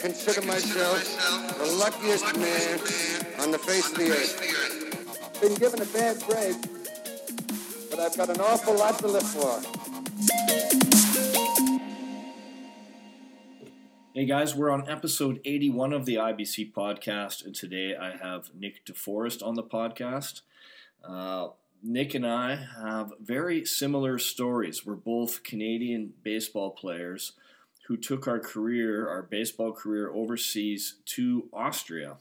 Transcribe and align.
consider 0.00 0.42
myself 0.42 1.58
the 1.58 1.66
luckiest 1.76 2.36
man 2.36 2.78
on 3.40 3.50
the 3.50 3.58
face 3.58 3.90
of 3.90 3.98
the 3.98 4.10
earth. 4.10 5.40
Been 5.40 5.54
given 5.56 5.82
a 5.82 5.86
bad 5.86 6.18
break, 6.28 6.56
but 7.90 7.98
I've 7.98 8.16
got 8.16 8.30
an 8.30 8.40
awful 8.40 8.74
lot 8.74 8.98
to 9.00 9.08
live 9.08 9.22
for. 9.24 9.60
Hey 14.14 14.24
guys, 14.24 14.54
we're 14.54 14.70
on 14.70 14.88
episode 14.88 15.40
81 15.44 15.92
of 15.92 16.06
the 16.06 16.14
IBC 16.14 16.72
podcast, 16.72 17.44
and 17.44 17.54
today 17.54 17.96
I 17.96 18.16
have 18.16 18.50
Nick 18.54 18.84
DeForest 18.86 19.44
on 19.44 19.54
the 19.54 19.64
podcast. 19.64 20.42
Uh, 21.04 21.48
Nick 21.82 22.14
and 22.14 22.26
I 22.26 22.66
have 22.82 23.12
very 23.20 23.64
similar 23.64 24.18
stories. 24.18 24.86
We're 24.86 24.94
both 24.94 25.42
Canadian 25.42 26.14
baseball 26.22 26.70
players 26.70 27.32
who 27.88 27.96
took 27.96 28.28
our 28.28 28.38
career, 28.38 29.08
our 29.08 29.22
baseball 29.22 29.72
career, 29.72 30.10
overseas 30.12 30.96
to 31.06 31.48
Austria. 31.54 32.16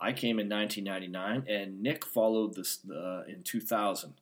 I 0.00 0.12
came 0.12 0.40
in 0.40 0.48
1999, 0.48 1.44
and 1.48 1.80
Nick 1.80 2.04
followed 2.04 2.54
this 2.54 2.80
uh, 2.90 3.22
in 3.28 3.44
2000. 3.44 4.14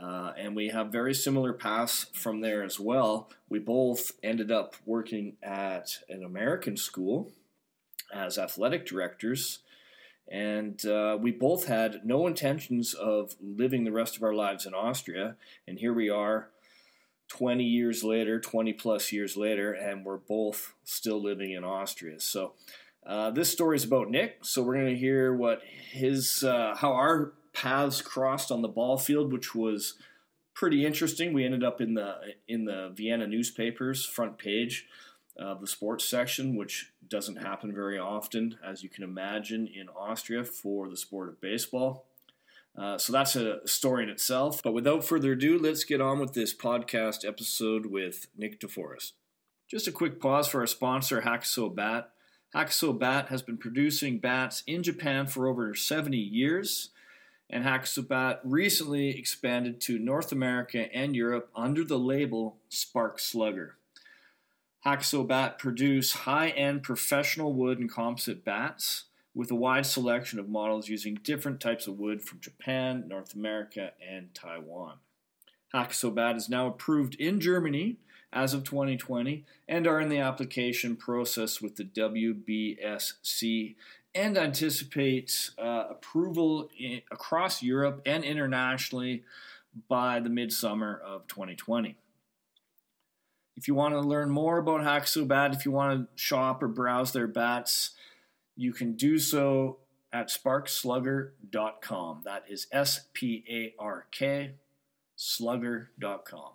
Uh, 0.00 0.32
and 0.38 0.54
we 0.54 0.68
have 0.68 0.92
very 0.92 1.14
similar 1.14 1.52
paths 1.52 2.06
from 2.14 2.40
there 2.40 2.62
as 2.62 2.78
well. 2.78 3.28
We 3.48 3.58
both 3.58 4.12
ended 4.22 4.52
up 4.52 4.76
working 4.86 5.36
at 5.42 5.98
an 6.08 6.24
American 6.24 6.76
school 6.76 7.32
as 8.12 8.38
athletic 8.38 8.86
directors, 8.86 9.60
and 10.30 10.84
uh, 10.86 11.18
we 11.20 11.32
both 11.32 11.66
had 11.66 12.04
no 12.04 12.28
intentions 12.28 12.94
of 12.94 13.34
living 13.40 13.82
the 13.82 13.92
rest 13.92 14.16
of 14.16 14.22
our 14.22 14.32
lives 14.32 14.64
in 14.64 14.74
Austria. 14.74 15.34
And 15.66 15.80
here 15.80 15.92
we 15.92 16.08
are, 16.08 16.50
20 17.28 17.64
years 17.64 18.04
later, 18.04 18.40
20 18.40 18.72
plus 18.74 19.12
years 19.12 19.36
later, 19.36 19.72
and 19.72 20.04
we're 20.04 20.18
both 20.18 20.74
still 20.84 21.22
living 21.22 21.52
in 21.52 21.64
Austria. 21.64 22.20
So, 22.20 22.52
uh, 23.06 23.30
this 23.30 23.50
story 23.50 23.76
is 23.76 23.84
about 23.84 24.10
Nick. 24.10 24.44
So, 24.44 24.62
we're 24.62 24.74
going 24.74 24.94
to 24.94 24.98
hear 24.98 25.34
what 25.34 25.62
his, 25.90 26.44
uh, 26.44 26.74
how 26.76 26.92
our 26.92 27.32
paths 27.52 28.02
crossed 28.02 28.50
on 28.50 28.62
the 28.62 28.68
ball 28.68 28.98
field, 28.98 29.32
which 29.32 29.54
was 29.54 29.94
pretty 30.54 30.86
interesting. 30.86 31.32
We 31.32 31.44
ended 31.44 31.64
up 31.64 31.80
in 31.80 31.94
the 31.94 32.16
in 32.48 32.64
the 32.64 32.92
Vienna 32.94 33.26
newspapers 33.26 34.04
front 34.04 34.38
page 34.38 34.86
of 35.36 35.60
the 35.60 35.66
sports 35.66 36.08
section, 36.08 36.56
which 36.56 36.92
doesn't 37.06 37.36
happen 37.36 37.74
very 37.74 37.98
often, 37.98 38.56
as 38.64 38.82
you 38.82 38.88
can 38.88 39.02
imagine, 39.02 39.66
in 39.66 39.88
Austria 39.88 40.44
for 40.44 40.88
the 40.88 40.96
sport 40.96 41.28
of 41.28 41.40
baseball. 41.40 42.06
Uh, 42.76 42.98
so 42.98 43.12
that's 43.12 43.36
a 43.36 43.66
story 43.66 44.02
in 44.02 44.08
itself. 44.08 44.62
But 44.62 44.74
without 44.74 45.04
further 45.04 45.32
ado, 45.32 45.58
let's 45.58 45.84
get 45.84 46.00
on 46.00 46.18
with 46.18 46.34
this 46.34 46.54
podcast 46.54 47.26
episode 47.26 47.86
with 47.86 48.26
Nick 48.36 48.60
DeForest. 48.60 49.12
Just 49.68 49.88
a 49.88 49.92
quick 49.92 50.20
pause 50.20 50.48
for 50.48 50.60
our 50.60 50.66
sponsor, 50.66 51.22
Hakuso 51.22 51.74
Bat. 51.74 52.10
Hakuso 52.54 52.98
Bat 52.98 53.28
has 53.28 53.42
been 53.42 53.56
producing 53.56 54.18
bats 54.18 54.62
in 54.66 54.82
Japan 54.82 55.26
for 55.26 55.46
over 55.46 55.74
70 55.74 56.16
years 56.16 56.90
and 57.50 57.64
Hakuso 57.64 58.06
Bat 58.06 58.40
recently 58.42 59.10
expanded 59.18 59.80
to 59.82 59.98
North 59.98 60.32
America 60.32 60.92
and 60.94 61.14
Europe 61.14 61.50
under 61.54 61.84
the 61.84 61.98
label 61.98 62.56
Spark 62.68 63.18
Slugger. 63.18 63.76
Hakuso 64.84 65.26
Bat 65.26 65.58
produce 65.58 66.12
high-end 66.12 66.82
professional 66.82 67.52
wood 67.52 67.78
and 67.78 67.90
composite 67.90 68.44
bats 68.44 69.04
with 69.34 69.50
a 69.50 69.54
wide 69.54 69.86
selection 69.86 70.38
of 70.38 70.48
models 70.48 70.88
using 70.88 71.18
different 71.22 71.60
types 71.60 71.86
of 71.86 71.98
wood 71.98 72.22
from 72.22 72.40
Japan, 72.40 73.04
North 73.08 73.34
America, 73.34 73.92
and 74.06 74.32
Taiwan. 74.34 74.98
Hakuso 75.74 76.14
Bat 76.14 76.36
is 76.36 76.48
now 76.48 76.68
approved 76.68 77.16
in 77.16 77.40
Germany 77.40 77.96
as 78.32 78.54
of 78.54 78.64
2020 78.64 79.44
and 79.68 79.86
are 79.86 80.00
in 80.00 80.08
the 80.08 80.18
application 80.18 80.96
process 80.96 81.60
with 81.60 81.76
the 81.76 81.84
WBSC 81.84 83.74
and 84.14 84.38
anticipates 84.38 85.50
uh, 85.58 85.84
approval 85.90 86.70
in, 86.78 87.02
across 87.10 87.62
Europe 87.62 88.02
and 88.06 88.22
internationally 88.22 89.24
by 89.88 90.20
the 90.20 90.30
midsummer 90.30 91.00
of 91.04 91.26
2020. 91.26 91.96
If 93.56 93.68
you 93.68 93.74
want 93.74 93.94
to 93.94 94.00
learn 94.00 94.30
more 94.30 94.58
about 94.58 94.82
Hakuso 94.82 95.26
Bat, 95.26 95.54
if 95.54 95.64
you 95.64 95.72
want 95.72 96.00
to 96.00 96.22
shop 96.22 96.62
or 96.62 96.68
browse 96.68 97.12
their 97.12 97.26
bats, 97.26 97.90
you 98.56 98.72
can 98.72 98.94
do 98.94 99.18
so 99.18 99.78
at 100.12 100.28
sparkslugger.com. 100.28 102.22
That 102.24 102.44
is 102.48 102.66
S 102.72 103.08
P 103.12 103.44
A 103.48 103.74
R 103.82 104.06
K 104.10 104.54
slugger.com. 105.16 106.50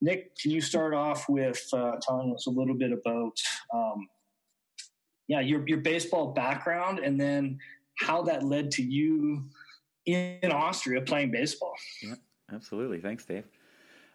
Nick, 0.00 0.36
can 0.38 0.50
you 0.50 0.60
start 0.60 0.92
off 0.92 1.28
with 1.28 1.66
uh, 1.72 1.92
telling 2.02 2.34
us 2.34 2.46
a 2.46 2.50
little 2.50 2.74
bit 2.74 2.92
about 2.92 3.40
um, 3.72 4.08
yeah, 5.28 5.40
your 5.40 5.66
your 5.66 5.78
baseball 5.78 6.32
background, 6.32 6.98
and 6.98 7.20
then 7.20 7.58
how 7.98 8.22
that 8.22 8.42
led 8.44 8.70
to 8.72 8.82
you 8.82 9.42
in 10.04 10.52
Austria 10.52 11.00
playing 11.00 11.30
baseball. 11.30 11.74
Yeah, 12.02 12.14
absolutely. 12.52 13.00
Thanks, 13.00 13.24
Dave. 13.24 13.44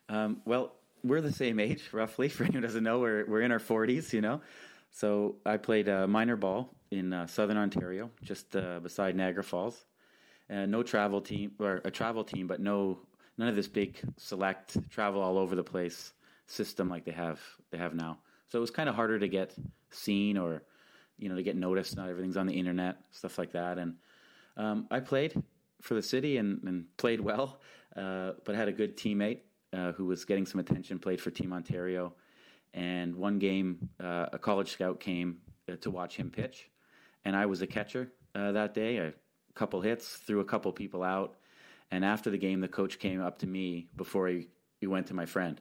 Um, 0.08 0.42
well, 0.46 0.74
we're 1.04 1.22
the 1.22 1.32
same 1.32 1.60
age, 1.60 1.84
roughly. 1.92 2.30
For 2.30 2.44
anyone 2.44 2.62
who 2.62 2.68
doesn't 2.68 2.84
know, 2.84 3.00
we're 3.00 3.26
we're 3.26 3.42
in 3.42 3.52
our 3.52 3.60
forties, 3.60 4.14
you 4.14 4.22
know. 4.22 4.42
So 4.92 5.36
I 5.46 5.58
played 5.58 5.90
uh, 5.90 6.08
minor 6.08 6.36
ball 6.36 6.76
in 6.92 7.14
uh, 7.14 7.26
Southern 7.26 7.58
Ontario, 7.58 8.12
just 8.22 8.56
uh, 8.56 8.80
beside 8.80 9.16
Niagara 9.16 9.44
Falls. 9.44 9.86
no 10.50 10.84
travel 10.84 11.22
team 11.22 11.52
or 11.60 11.82
a 11.86 11.92
travel 11.92 12.24
team, 12.24 12.46
but 12.48 12.60
no 12.60 13.00
none 13.38 13.48
of 13.48 13.56
this 13.56 13.68
big 13.68 13.98
select 14.18 14.78
travel 14.90 15.22
all 15.22 15.38
over 15.38 15.56
the 15.56 15.64
place 15.64 16.14
system 16.46 16.90
like 16.90 17.06
they 17.06 17.12
have 17.12 17.40
they 17.72 17.78
have 17.78 17.96
now. 17.96 18.20
So 18.50 18.58
it 18.58 18.62
was 18.62 18.72
kind 18.72 18.90
of 18.90 18.96
harder 18.96 19.18
to 19.18 19.28
get 19.28 19.56
seen 19.90 20.38
or 20.38 20.64
you 21.18 21.30
know 21.30 21.36
to 21.36 21.44
get 21.44 21.56
noticed. 21.56 21.96
Not 21.96 22.10
everything's 22.10 22.38
on 22.38 22.48
the 22.48 22.54
internet, 22.54 22.98
stuff 23.12 23.38
like 23.38 23.54
that. 23.54 23.78
And 23.78 23.96
um, 24.58 24.88
I 24.92 25.00
played 25.00 25.42
for 25.82 25.94
the 25.94 26.02
city 26.02 26.38
and, 26.38 26.62
and 26.64 26.86
played 26.98 27.22
well, 27.22 27.62
uh, 27.96 28.32
but 28.44 28.56
had 28.56 28.68
a 28.68 28.74
good 28.74 28.98
teammate 28.98 29.40
uh, 29.74 29.94
who 29.94 30.06
was 30.06 30.26
getting 30.26 30.46
some 30.46 30.60
attention. 30.60 31.00
Played 31.00 31.22
for 31.22 31.32
Team 31.32 31.54
Ontario, 31.54 32.14
and 32.74 33.16
one 33.16 33.40
game 33.40 33.90
uh, 34.00 34.28
a 34.34 34.40
college 34.40 34.72
scout 34.72 35.00
came 35.00 35.38
uh, 35.70 35.76
to 35.82 35.92
watch 35.92 36.16
him 36.16 36.30
pitch, 36.30 36.70
and 37.26 37.36
I 37.36 37.46
was 37.46 37.62
a 37.62 37.68
catcher 37.68 38.12
uh, 38.36 38.52
that 38.54 38.74
day. 38.74 38.98
A 38.98 39.14
couple 39.54 39.82
hits, 39.82 40.08
threw 40.08 40.40
a 40.40 40.46
couple 40.46 40.72
people 40.72 41.04
out, 41.04 41.36
and 41.90 42.06
after 42.06 42.30
the 42.30 42.38
game, 42.38 42.62
the 42.62 42.68
coach 42.68 43.00
came 43.00 43.22
up 43.22 43.40
to 43.40 43.48
me 43.48 43.88
before 43.96 44.28
he, 44.28 44.48
he 44.80 44.88
went 44.88 45.08
to 45.08 45.14
my 45.14 45.26
friend. 45.26 45.60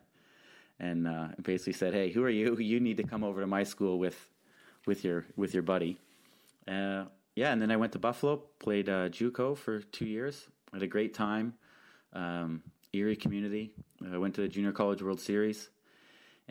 And 0.79 1.07
uh, 1.07 1.29
basically 1.43 1.75
said, 1.75 1.93
"Hey, 1.93 2.11
who 2.11 2.25
are 2.25 2.31
you? 2.31 2.57
You 2.57 2.81
need 2.81 2.97
to 2.97 3.03
come 3.03 3.23
over 3.23 3.43
to 3.43 3.47
my 3.47 3.65
school 3.65 3.99
with 3.99 4.31
with 4.87 5.05
your 5.05 5.27
with 5.37 5.53
your 5.53 5.63
buddy. 5.63 5.99
Uh, 6.67 7.05
yeah, 7.35 7.53
and 7.53 7.61
then 7.61 7.71
I 7.71 7.77
went 7.77 7.93
to 7.93 7.99
Buffalo, 7.99 8.43
played 8.59 8.89
uh, 8.89 9.09
JUCO 9.09 9.57
for 9.57 9.81
two 9.81 10.07
years. 10.07 10.47
Had 10.73 10.83
a 10.83 10.87
great 10.87 11.15
time. 11.15 11.55
Um, 12.13 12.63
Erie 12.93 13.17
community. 13.17 13.73
I 14.13 14.19
went 14.19 14.35
to 14.35 14.41
the 14.41 14.49
Junior 14.49 14.73
College 14.73 15.03
World 15.03 15.21
Series, 15.21 15.71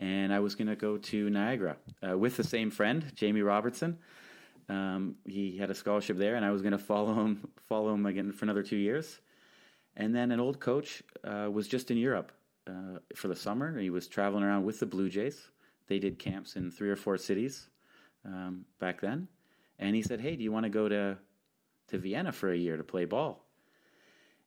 and 0.00 0.32
I 0.32 0.40
was 0.40 0.54
going 0.54 0.68
to 0.68 0.76
go 0.76 0.96
to 0.96 1.30
Niagara 1.30 1.76
uh, 2.02 2.16
with 2.16 2.38
the 2.38 2.42
same 2.42 2.70
friend, 2.70 3.12
Jamie 3.14 3.42
Robertson. 3.42 3.98
Um, 4.68 5.16
he 5.26 5.58
had 5.58 5.70
a 5.70 5.74
scholarship 5.74 6.16
there, 6.16 6.36
and 6.36 6.44
I 6.44 6.50
was 6.50 6.62
going 6.62 6.72
to 6.72 6.78
follow 6.78 7.14
him 7.14 7.48
follow 7.68 7.92
him 7.92 8.06
again 8.06 8.32
for 8.32 8.46
another 8.46 8.62
two 8.62 8.76
years. 8.76 9.20
And 9.96 10.14
then 10.14 10.32
an 10.32 10.40
old 10.40 10.58
coach 10.58 11.02
uh, 11.22 11.48
was 11.52 11.68
just 11.68 11.90
in 11.90 11.98
Europe 11.98 12.32
uh, 12.66 13.00
for 13.14 13.28
the 13.28 13.36
summer. 13.36 13.78
He 13.78 13.90
was 13.90 14.08
traveling 14.08 14.42
around 14.42 14.64
with 14.64 14.80
the 14.80 14.86
Blue 14.86 15.10
Jays. 15.10 15.50
They 15.88 15.98
did 15.98 16.18
camps 16.18 16.56
in 16.56 16.70
three 16.70 16.88
or 16.88 16.96
four 16.96 17.18
cities 17.18 17.68
um, 18.24 18.64
back 18.78 19.00
then, 19.00 19.28
and 19.78 19.94
he 19.94 20.02
said, 20.02 20.20
"Hey, 20.20 20.34
do 20.34 20.42
you 20.42 20.52
want 20.52 20.64
to 20.64 20.70
go 20.70 20.88
to 20.88 21.18
to 21.88 21.98
Vienna 21.98 22.32
for 22.32 22.50
a 22.50 22.56
year 22.56 22.78
to 22.78 22.84
play 22.84 23.04
ball?" 23.04 23.44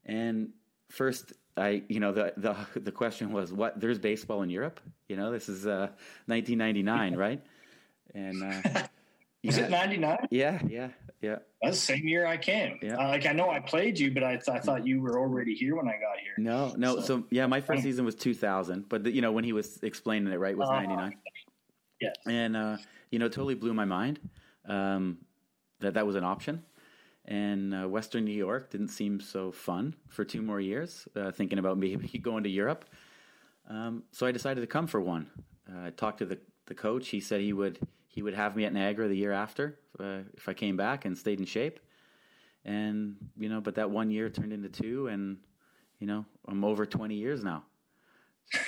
And 0.05 0.49
first, 0.89 1.33
I 1.55 1.83
you 1.87 1.99
know 1.99 2.11
the 2.11 2.33
the 2.37 2.55
the 2.79 2.91
question 2.91 3.31
was, 3.31 3.53
"What? 3.53 3.79
There's 3.79 3.99
baseball 3.99 4.41
in 4.41 4.49
Europe? 4.49 4.79
You 5.07 5.17
know, 5.17 5.31
this 5.31 5.49
is 5.49 5.65
uh, 5.65 5.89
1999, 6.25 7.15
right?" 7.17 7.41
And 8.15 8.43
uh, 8.43 8.61
was 9.43 9.57
yeah, 9.57 9.65
it 9.65 9.71
99? 9.71 10.17
Yeah, 10.29 10.59
yeah, 10.67 10.89
yeah. 11.21 11.37
That's 11.61 11.79
the 11.79 11.93
same 11.93 12.07
year 12.07 12.25
I 12.25 12.37
came. 12.37 12.79
Yeah. 12.81 12.95
Uh, 12.95 13.07
like 13.09 13.25
I 13.25 13.33
know 13.33 13.49
I 13.49 13.59
played 13.59 13.97
you, 13.97 14.13
but 14.13 14.23
I, 14.23 14.35
th- 14.35 14.49
I 14.49 14.59
thought 14.59 14.85
you 14.85 15.01
were 15.01 15.19
already 15.19 15.55
here 15.55 15.75
when 15.75 15.87
I 15.87 15.93
got 15.93 16.19
here. 16.21 16.33
No, 16.37 16.73
no. 16.77 16.95
So, 16.97 17.01
so 17.01 17.23
yeah, 17.31 17.47
my 17.47 17.61
first 17.61 17.83
season 17.83 18.05
was 18.05 18.15
2000, 18.15 18.87
but 18.87 19.03
the, 19.03 19.11
you 19.11 19.21
know 19.21 19.31
when 19.31 19.43
he 19.43 19.53
was 19.53 19.79
explaining 19.81 20.31
it, 20.31 20.37
right, 20.37 20.57
was 20.57 20.69
99. 20.69 21.15
Yeah. 22.01 22.09
And 22.27 22.55
uh, 22.55 22.77
you 23.11 23.19
know, 23.19 23.29
totally 23.29 23.55
blew 23.55 23.73
my 23.73 23.85
mind 23.85 24.19
um, 24.67 25.19
that 25.79 25.95
that 25.95 26.05
was 26.05 26.15
an 26.15 26.23
option. 26.23 26.63
And 27.25 27.73
uh, 27.73 27.87
Western 27.87 28.25
New 28.25 28.33
York 28.33 28.69
didn't 28.69 28.89
seem 28.89 29.19
so 29.19 29.51
fun 29.51 29.95
for 30.09 30.25
two 30.25 30.41
more 30.41 30.59
years, 30.59 31.07
uh, 31.15 31.31
thinking 31.31 31.59
about 31.59 31.77
maybe 31.79 32.17
going 32.19 32.43
to 32.43 32.49
Europe. 32.49 32.85
Um, 33.69 34.03
so 34.11 34.25
I 34.25 34.31
decided 34.31 34.61
to 34.61 34.67
come 34.67 34.87
for 34.87 34.99
one. 34.99 35.27
Uh, 35.69 35.87
I 35.87 35.89
talked 35.91 36.19
to 36.19 36.25
the, 36.25 36.37
the 36.65 36.75
coach. 36.75 37.09
He 37.09 37.19
said 37.19 37.41
he 37.41 37.53
would 37.53 37.79
he 38.07 38.21
would 38.21 38.35
have 38.35 38.55
me 38.55 38.65
at 38.65 38.73
Niagara 38.73 39.07
the 39.07 39.17
year 39.17 39.31
after 39.31 39.79
uh, 39.99 40.19
if 40.35 40.47
I 40.47 40.53
came 40.53 40.77
back 40.77 41.05
and 41.05 41.17
stayed 41.17 41.39
in 41.39 41.45
shape. 41.45 41.79
And 42.65 43.15
you 43.37 43.49
know, 43.49 43.59
but 43.59 43.75
that 43.75 43.89
one 43.89 44.11
year 44.11 44.29
turned 44.29 44.53
into 44.53 44.69
two, 44.69 45.07
and 45.07 45.37
you 45.99 46.07
know, 46.07 46.25
I'm 46.47 46.63
over 46.63 46.85
20 46.85 47.15
years 47.15 47.43
now. 47.43 47.63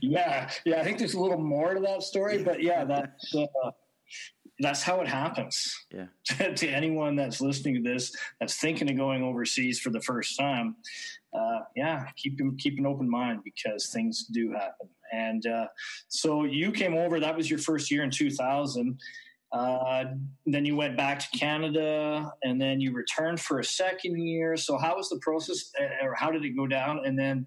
yeah, 0.00 0.50
yeah. 0.64 0.80
I 0.80 0.84
think 0.84 0.98
there's 0.98 1.14
a 1.14 1.20
little 1.20 1.38
more 1.38 1.74
to 1.74 1.80
that 1.80 2.02
story, 2.02 2.42
but 2.42 2.62
yeah, 2.62 2.84
that's 2.88 3.34
uh, 3.34 3.70
that's 4.58 4.82
how 4.82 5.00
it 5.00 5.08
happens. 5.08 5.86
Yeah. 5.92 6.06
to 6.54 6.68
anyone 6.68 7.16
that's 7.16 7.40
listening 7.40 7.74
to 7.74 7.82
this, 7.82 8.14
that's 8.40 8.58
thinking 8.58 8.90
of 8.90 8.96
going 8.96 9.22
overseas 9.22 9.80
for 9.80 9.90
the 9.90 10.00
first 10.00 10.38
time, 10.38 10.76
uh, 11.34 11.60
yeah, 11.74 12.06
keep 12.16 12.40
keep 12.58 12.78
an 12.78 12.86
open 12.86 13.08
mind 13.08 13.40
because 13.44 13.90
things 13.90 14.24
do 14.32 14.52
happen. 14.52 14.88
And 15.12 15.46
uh, 15.46 15.66
so 16.08 16.44
you 16.44 16.72
came 16.72 16.94
over. 16.94 17.20
That 17.20 17.36
was 17.36 17.48
your 17.48 17.58
first 17.58 17.90
year 17.90 18.02
in 18.02 18.10
2000. 18.10 18.98
Uh, 19.52 20.04
then 20.44 20.64
you 20.64 20.74
went 20.74 20.96
back 20.96 21.20
to 21.20 21.38
Canada, 21.38 22.32
and 22.42 22.60
then 22.60 22.80
you 22.80 22.92
returned 22.92 23.40
for 23.40 23.60
a 23.60 23.64
second 23.64 24.18
year. 24.18 24.56
So 24.56 24.76
how 24.76 24.96
was 24.96 25.08
the 25.08 25.18
process, 25.20 25.70
uh, 25.80 26.04
or 26.04 26.14
how 26.14 26.30
did 26.30 26.44
it 26.44 26.56
go 26.56 26.66
down? 26.66 27.02
And 27.04 27.18
then 27.18 27.46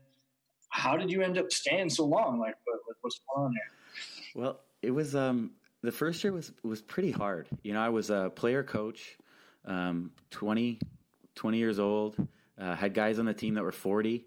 how 0.69 0.95
did 0.95 1.11
you 1.11 1.21
end 1.21 1.37
up 1.37 1.51
staying 1.51 1.89
so 1.89 2.05
long? 2.05 2.39
Like, 2.39 2.55
what, 2.65 2.79
what's 3.01 3.19
going 3.35 3.47
on 3.47 3.53
there? 3.53 4.43
Well, 4.43 4.59
it 4.81 4.91
was 4.91 5.15
um, 5.15 5.51
the 5.81 5.91
first 5.91 6.23
year 6.23 6.33
was 6.33 6.51
was 6.63 6.81
pretty 6.81 7.11
hard. 7.11 7.47
You 7.63 7.73
know, 7.73 7.81
I 7.81 7.89
was 7.89 8.09
a 8.09 8.31
player 8.35 8.63
coach, 8.63 9.17
um, 9.65 10.11
20, 10.31 10.79
20 11.35 11.57
years 11.57 11.79
old. 11.79 12.15
Uh, 12.57 12.75
had 12.75 12.93
guys 12.93 13.19
on 13.19 13.25
the 13.25 13.33
team 13.33 13.53
that 13.53 13.63
were 13.63 13.71
forty. 13.71 14.25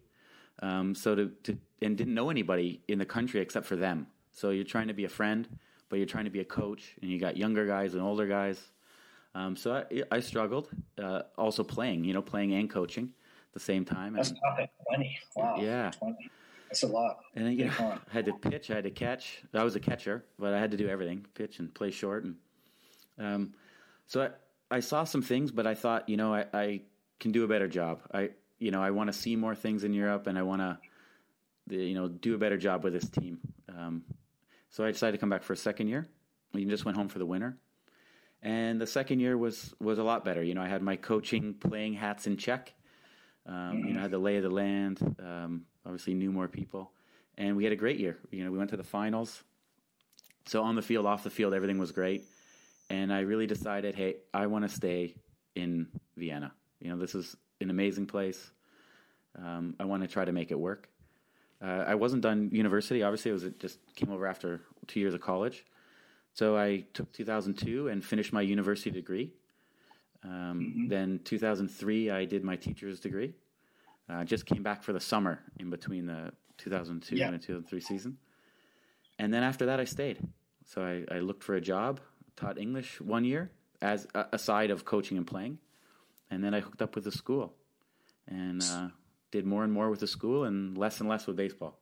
Um, 0.62 0.94
so 0.94 1.14
to, 1.14 1.26
to 1.44 1.58
and 1.82 1.96
didn't 1.96 2.14
know 2.14 2.30
anybody 2.30 2.80
in 2.88 2.98
the 2.98 3.04
country 3.04 3.40
except 3.40 3.66
for 3.66 3.76
them. 3.76 4.06
So 4.32 4.50
you're 4.50 4.64
trying 4.64 4.88
to 4.88 4.94
be 4.94 5.04
a 5.04 5.08
friend, 5.08 5.46
but 5.88 5.96
you're 5.96 6.06
trying 6.06 6.24
to 6.24 6.30
be 6.30 6.40
a 6.40 6.44
coach, 6.44 6.94
and 7.02 7.10
you 7.10 7.18
got 7.18 7.36
younger 7.36 7.66
guys 7.66 7.94
and 7.94 8.02
older 8.02 8.26
guys. 8.26 8.60
Um, 9.34 9.56
so 9.56 9.74
I, 9.74 10.02
I 10.10 10.20
struggled. 10.20 10.68
Uh, 11.02 11.22
also 11.36 11.64
playing, 11.64 12.04
you 12.04 12.14
know, 12.14 12.22
playing 12.22 12.54
and 12.54 12.70
coaching 12.70 13.04
at 13.04 13.52
the 13.52 13.60
same 13.60 13.84
time. 13.84 14.14
That's 14.14 14.30
and, 14.30 14.38
not 14.42 14.60
at 14.60 14.70
twenty. 14.86 15.18
Wow. 15.36 15.56
Yeah. 15.60 15.90
20. 15.98 16.30
That's 16.72 16.84
a 16.84 16.86
lot. 16.86 17.18
And 17.34 17.52
you 17.58 17.66
know, 17.66 17.72
I 17.78 18.12
had 18.14 18.24
to 18.24 18.32
pitch, 18.32 18.70
I 18.70 18.76
had 18.76 18.84
to 18.84 18.90
catch. 18.90 19.42
I 19.52 19.62
was 19.62 19.76
a 19.76 19.80
catcher, 19.80 20.24
but 20.38 20.54
I 20.54 20.58
had 20.58 20.70
to 20.70 20.78
do 20.78 20.88
everything: 20.88 21.26
pitch 21.34 21.58
and 21.58 21.72
play 21.74 21.90
short. 21.90 22.24
And 22.24 22.36
um, 23.18 23.54
so 24.06 24.22
I, 24.22 24.76
I 24.76 24.80
saw 24.80 25.04
some 25.04 25.20
things, 25.20 25.50
but 25.50 25.66
I 25.66 25.74
thought, 25.74 26.08
you 26.08 26.16
know, 26.16 26.34
I, 26.34 26.46
I 26.54 26.80
can 27.20 27.30
do 27.30 27.44
a 27.44 27.46
better 27.46 27.68
job. 27.68 28.00
I, 28.10 28.30
you 28.58 28.70
know, 28.70 28.82
I 28.82 28.90
want 28.90 29.08
to 29.08 29.12
see 29.12 29.36
more 29.36 29.54
things 29.54 29.84
in 29.84 29.92
Europe, 29.92 30.26
and 30.26 30.38
I 30.38 30.44
want 30.44 30.62
to, 30.62 31.76
you 31.76 31.92
know, 31.92 32.08
do 32.08 32.34
a 32.34 32.38
better 32.38 32.56
job 32.56 32.84
with 32.84 32.94
this 32.94 33.06
team. 33.10 33.38
Um, 33.68 34.04
so 34.70 34.82
I 34.82 34.92
decided 34.92 35.12
to 35.12 35.18
come 35.18 35.28
back 35.28 35.42
for 35.42 35.52
a 35.52 35.58
second 35.58 35.88
year. 35.88 36.08
We 36.54 36.64
just 36.64 36.86
went 36.86 36.96
home 36.96 37.08
for 37.08 37.18
the 37.18 37.26
winter, 37.26 37.58
and 38.40 38.80
the 38.80 38.86
second 38.86 39.20
year 39.20 39.36
was 39.36 39.74
was 39.78 39.98
a 39.98 40.04
lot 40.04 40.24
better. 40.24 40.42
You 40.42 40.54
know, 40.54 40.62
I 40.62 40.68
had 40.68 40.80
my 40.80 40.96
coaching, 40.96 41.52
playing 41.52 41.92
hats 41.92 42.26
in 42.26 42.38
check. 42.38 42.72
Um, 43.44 43.54
mm-hmm. 43.54 43.88
You 43.88 43.92
know, 43.92 43.98
I 43.98 44.02
had 44.04 44.10
the 44.10 44.18
lay 44.18 44.36
of 44.38 44.42
the 44.42 44.50
land. 44.50 45.16
Um, 45.22 45.66
obviously, 45.84 46.14
knew 46.14 46.32
more 46.32 46.48
people, 46.48 46.90
and 47.36 47.56
we 47.56 47.64
had 47.64 47.72
a 47.72 47.76
great 47.76 47.98
year. 47.98 48.18
You 48.30 48.44
know, 48.44 48.50
we 48.50 48.58
went 48.58 48.70
to 48.70 48.76
the 48.76 48.84
finals. 48.84 49.42
So 50.46 50.62
on 50.62 50.74
the 50.74 50.82
field, 50.82 51.06
off 51.06 51.22
the 51.22 51.30
field, 51.30 51.54
everything 51.54 51.78
was 51.78 51.92
great, 51.92 52.24
and 52.90 53.12
I 53.12 53.20
really 53.20 53.46
decided, 53.46 53.94
hey, 53.94 54.16
I 54.34 54.46
want 54.46 54.68
to 54.68 54.74
stay 54.74 55.14
in 55.54 55.86
Vienna. 56.16 56.52
You 56.80 56.90
know, 56.90 56.98
this 56.98 57.14
is 57.14 57.36
an 57.60 57.70
amazing 57.70 58.06
place. 58.06 58.50
Um, 59.38 59.76
I 59.78 59.84
want 59.84 60.02
to 60.02 60.08
try 60.08 60.24
to 60.24 60.32
make 60.32 60.50
it 60.50 60.58
work. 60.58 60.88
Uh, 61.62 61.84
I 61.86 61.94
wasn't 61.94 62.22
done 62.22 62.50
university. 62.52 63.02
Obviously, 63.02 63.30
it 63.30 63.34
was 63.34 63.44
it 63.44 63.60
just 63.60 63.78
came 63.94 64.10
over 64.10 64.26
after 64.26 64.60
two 64.88 65.00
years 65.00 65.14
of 65.14 65.20
college. 65.20 65.64
So 66.34 66.56
I 66.56 66.84
took 66.92 67.12
2002 67.12 67.88
and 67.88 68.04
finished 68.04 68.32
my 68.32 68.40
university 68.40 68.90
degree. 68.90 69.32
Um, 70.24 70.30
mm-hmm. 70.30 70.88
Then 70.88 71.20
2003, 71.24 72.10
I 72.10 72.24
did 72.24 72.42
my 72.42 72.56
teacher's 72.56 73.00
degree. 73.00 73.34
I 74.08 74.22
uh, 74.22 74.24
just 74.24 74.46
came 74.46 74.62
back 74.62 74.82
for 74.82 74.92
the 74.92 75.00
summer 75.00 75.40
in 75.58 75.70
between 75.70 76.06
the 76.06 76.32
2002 76.58 77.16
yeah. 77.16 77.26
and 77.26 77.34
the 77.34 77.38
2003 77.38 77.80
season. 77.80 78.18
And 79.18 79.32
then 79.32 79.42
after 79.42 79.66
that, 79.66 79.80
I 79.80 79.84
stayed. 79.84 80.18
So 80.66 80.82
I, 80.82 81.14
I 81.14 81.20
looked 81.20 81.44
for 81.44 81.54
a 81.54 81.60
job, 81.60 82.00
taught 82.36 82.58
English 82.58 83.00
one 83.00 83.24
year 83.24 83.50
as 83.80 84.06
uh, 84.14 84.24
aside 84.32 84.70
of 84.70 84.84
coaching 84.84 85.16
and 85.16 85.26
playing, 85.26 85.58
and 86.30 86.42
then 86.42 86.54
I 86.54 86.60
hooked 86.60 86.80
up 86.82 86.94
with 86.94 87.04
the 87.04 87.12
school, 87.12 87.52
and 88.28 88.62
uh, 88.62 88.88
did 89.30 89.44
more 89.44 89.64
and 89.64 89.72
more 89.72 89.90
with 89.90 90.00
the 90.00 90.06
school 90.06 90.44
and 90.44 90.78
less 90.78 91.00
and 91.00 91.08
less 91.08 91.26
with 91.26 91.36
baseball. 91.36 91.78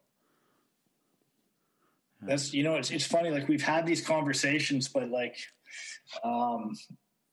That's 2.22 2.52
you 2.52 2.62
know 2.62 2.76
it's 2.76 2.90
it's 2.90 3.06
funny 3.06 3.30
like 3.30 3.48
we've 3.48 3.62
had 3.62 3.86
these 3.86 4.06
conversations, 4.06 4.88
but 4.88 5.10
like 5.10 5.36
um, 6.24 6.74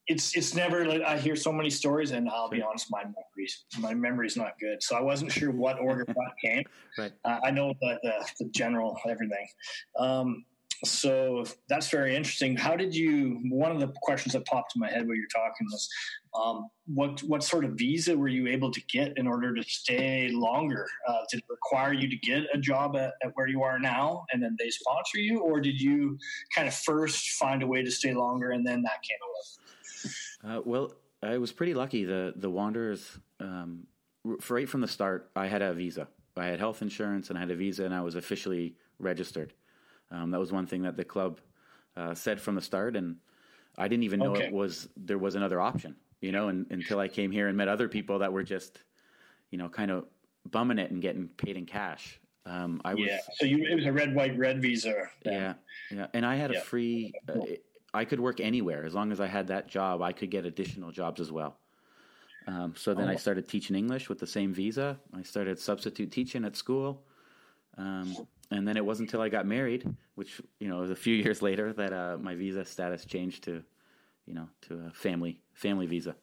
it's 0.08 0.34
it's 0.36 0.54
never 0.54 0.86
like 0.86 1.02
I 1.02 1.18
hear 1.18 1.36
so 1.36 1.52
many 1.52 1.70
stories, 1.70 2.12
and 2.12 2.28
I'll 2.28 2.48
be 2.48 2.62
honest, 2.62 2.86
my 2.90 3.04
memories 3.04 3.64
my 3.78 3.94
memory's 3.94 4.36
not 4.36 4.58
good. 4.58 4.82
So 4.82 4.96
I 4.96 5.02
wasn't 5.02 5.30
sure 5.30 5.50
what 5.50 5.78
order 5.80 6.04
what 6.14 6.32
came. 6.42 6.64
Right. 6.96 7.12
Uh, 7.24 7.38
I 7.44 7.50
know 7.50 7.74
the, 7.80 7.98
the, 8.02 8.26
the 8.40 8.50
general 8.50 8.98
everything. 9.06 9.46
Um, 9.98 10.44
so 10.84 11.44
that's 11.68 11.90
very 11.90 12.14
interesting. 12.14 12.56
How 12.56 12.76
did 12.76 12.94
you? 12.94 13.40
One 13.50 13.72
of 13.72 13.80
the 13.80 13.92
questions 14.02 14.32
that 14.34 14.46
popped 14.46 14.76
in 14.76 14.80
my 14.80 14.88
head 14.88 15.06
while 15.06 15.16
you're 15.16 15.26
talking 15.26 15.66
was, 15.72 15.88
um, 16.40 16.68
what 16.86 17.20
what 17.24 17.42
sort 17.42 17.64
of 17.64 17.72
visa 17.72 18.16
were 18.16 18.28
you 18.28 18.46
able 18.46 18.70
to 18.70 18.80
get 18.82 19.12
in 19.18 19.26
order 19.26 19.54
to 19.54 19.62
stay 19.64 20.30
longer? 20.32 20.86
Uh, 21.06 21.18
did 21.30 21.38
it 21.38 21.44
require 21.50 21.92
you 21.92 22.08
to 22.08 22.16
get 22.16 22.44
a 22.54 22.58
job 22.58 22.96
at, 22.96 23.14
at, 23.22 23.32
where 23.34 23.48
you 23.48 23.62
are 23.62 23.78
now, 23.78 24.24
and 24.32 24.42
then 24.42 24.56
they 24.58 24.70
sponsor 24.70 25.18
you, 25.18 25.40
or 25.40 25.60
did 25.60 25.80
you 25.80 26.16
kind 26.54 26.68
of 26.68 26.74
first 26.74 27.30
find 27.32 27.62
a 27.62 27.66
way 27.66 27.82
to 27.82 27.90
stay 27.90 28.14
longer, 28.14 28.52
and 28.52 28.64
then 28.64 28.80
that 28.82 29.02
came 29.02 29.18
along? 29.22 29.67
Uh, 30.46 30.60
well, 30.64 30.92
I 31.22 31.38
was 31.38 31.52
pretty 31.52 31.74
lucky. 31.74 32.04
The 32.04 32.32
the 32.36 32.50
Wanderers, 32.50 33.18
um, 33.40 33.86
right 34.48 34.68
from 34.68 34.80
the 34.80 34.88
start, 34.88 35.30
I 35.34 35.46
had 35.46 35.62
a 35.62 35.72
visa. 35.72 36.08
I 36.36 36.46
had 36.46 36.60
health 36.60 36.82
insurance 36.82 37.30
and 37.30 37.38
I 37.38 37.40
had 37.40 37.50
a 37.50 37.56
visa, 37.56 37.84
and 37.84 37.94
I 37.94 38.00
was 38.00 38.14
officially 38.14 38.76
registered. 38.98 39.52
Um, 40.10 40.30
that 40.30 40.38
was 40.38 40.52
one 40.52 40.66
thing 40.66 40.82
that 40.82 40.96
the 40.96 41.04
club 41.04 41.40
uh, 41.96 42.14
said 42.14 42.40
from 42.40 42.54
the 42.54 42.60
start, 42.62 42.96
and 42.96 43.16
I 43.76 43.88
didn't 43.88 44.04
even 44.04 44.20
know 44.20 44.32
okay. 44.32 44.44
it 44.44 44.52
was 44.52 44.88
there 44.96 45.18
was 45.18 45.34
another 45.34 45.60
option. 45.60 45.96
You 46.20 46.32
know, 46.32 46.48
and, 46.48 46.66
until 46.70 46.98
I 46.98 47.06
came 47.06 47.30
here 47.30 47.46
and 47.46 47.56
met 47.56 47.68
other 47.68 47.88
people 47.88 48.18
that 48.20 48.32
were 48.32 48.42
just, 48.42 48.80
you 49.50 49.58
know, 49.58 49.68
kind 49.68 49.92
of 49.92 50.04
bumming 50.50 50.78
it 50.78 50.90
and 50.90 51.00
getting 51.00 51.28
paid 51.28 51.56
in 51.56 51.64
cash. 51.64 52.18
Um, 52.44 52.80
I 52.84 52.94
was, 52.94 53.04
yeah. 53.06 53.18
So 53.34 53.46
you 53.46 53.64
it 53.64 53.74
was 53.74 53.86
a 53.86 53.92
red, 53.92 54.14
white, 54.14 54.36
red 54.36 54.60
visa. 54.60 54.94
Then. 55.22 55.32
Yeah, 55.32 55.54
yeah, 55.96 56.06
and 56.14 56.24
I 56.24 56.36
had 56.36 56.52
yeah. 56.52 56.58
a 56.58 56.62
free. 56.62 57.12
Uh, 57.28 57.40
I 57.94 58.04
could 58.04 58.20
work 58.20 58.40
anywhere 58.40 58.84
as 58.84 58.94
long 58.94 59.12
as 59.12 59.20
I 59.20 59.26
had 59.26 59.48
that 59.48 59.68
job. 59.68 60.02
I 60.02 60.12
could 60.12 60.30
get 60.30 60.44
additional 60.44 60.92
jobs 60.92 61.20
as 61.20 61.32
well. 61.32 61.56
Um, 62.46 62.74
so 62.76 62.94
then 62.94 63.08
oh. 63.08 63.12
I 63.12 63.16
started 63.16 63.48
teaching 63.48 63.76
English 63.76 64.08
with 64.08 64.18
the 64.18 64.26
same 64.26 64.54
visa. 64.54 64.98
I 65.14 65.22
started 65.22 65.58
substitute 65.58 66.10
teaching 66.10 66.44
at 66.44 66.56
school. 66.56 67.02
Um, 67.76 68.26
and 68.50 68.66
then 68.66 68.76
it 68.76 68.84
wasn't 68.84 69.08
until 69.08 69.20
I 69.20 69.28
got 69.28 69.46
married, 69.46 69.86
which 70.14 70.40
you 70.58 70.68
know 70.68 70.78
was 70.78 70.90
a 70.90 70.96
few 70.96 71.14
years 71.24 71.42
later, 71.42 71.72
that 71.74 71.92
uh, 71.92 72.16
my 72.20 72.34
visa 72.34 72.64
status 72.64 73.04
changed 73.04 73.44
to, 73.44 73.62
you 74.26 74.34
know, 74.34 74.48
to 74.62 74.86
a 74.88 74.90
family 74.90 75.40
family 75.54 75.86
visa. 75.86 76.16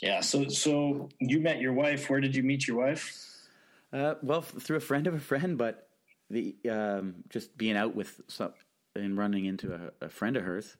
Yeah. 0.00 0.20
So 0.20 0.48
so 0.48 1.08
you 1.18 1.40
met 1.40 1.60
your 1.60 1.72
wife. 1.72 2.10
Where 2.10 2.20
did 2.20 2.36
you 2.36 2.42
meet 2.42 2.66
your 2.68 2.76
wife? 2.76 3.26
Uh, 3.92 4.14
well, 4.22 4.42
through 4.42 4.76
a 4.76 4.80
friend 4.80 5.06
of 5.06 5.14
a 5.14 5.20
friend, 5.20 5.58
but 5.58 5.88
the 6.28 6.54
um, 6.70 7.16
just 7.28 7.56
being 7.56 7.76
out 7.76 7.94
with 7.96 8.20
some 8.28 8.52
and 8.94 9.16
running 9.16 9.44
into 9.44 9.72
a, 9.74 10.06
a, 10.06 10.08
friend 10.08 10.36
of 10.36 10.44
hers. 10.44 10.76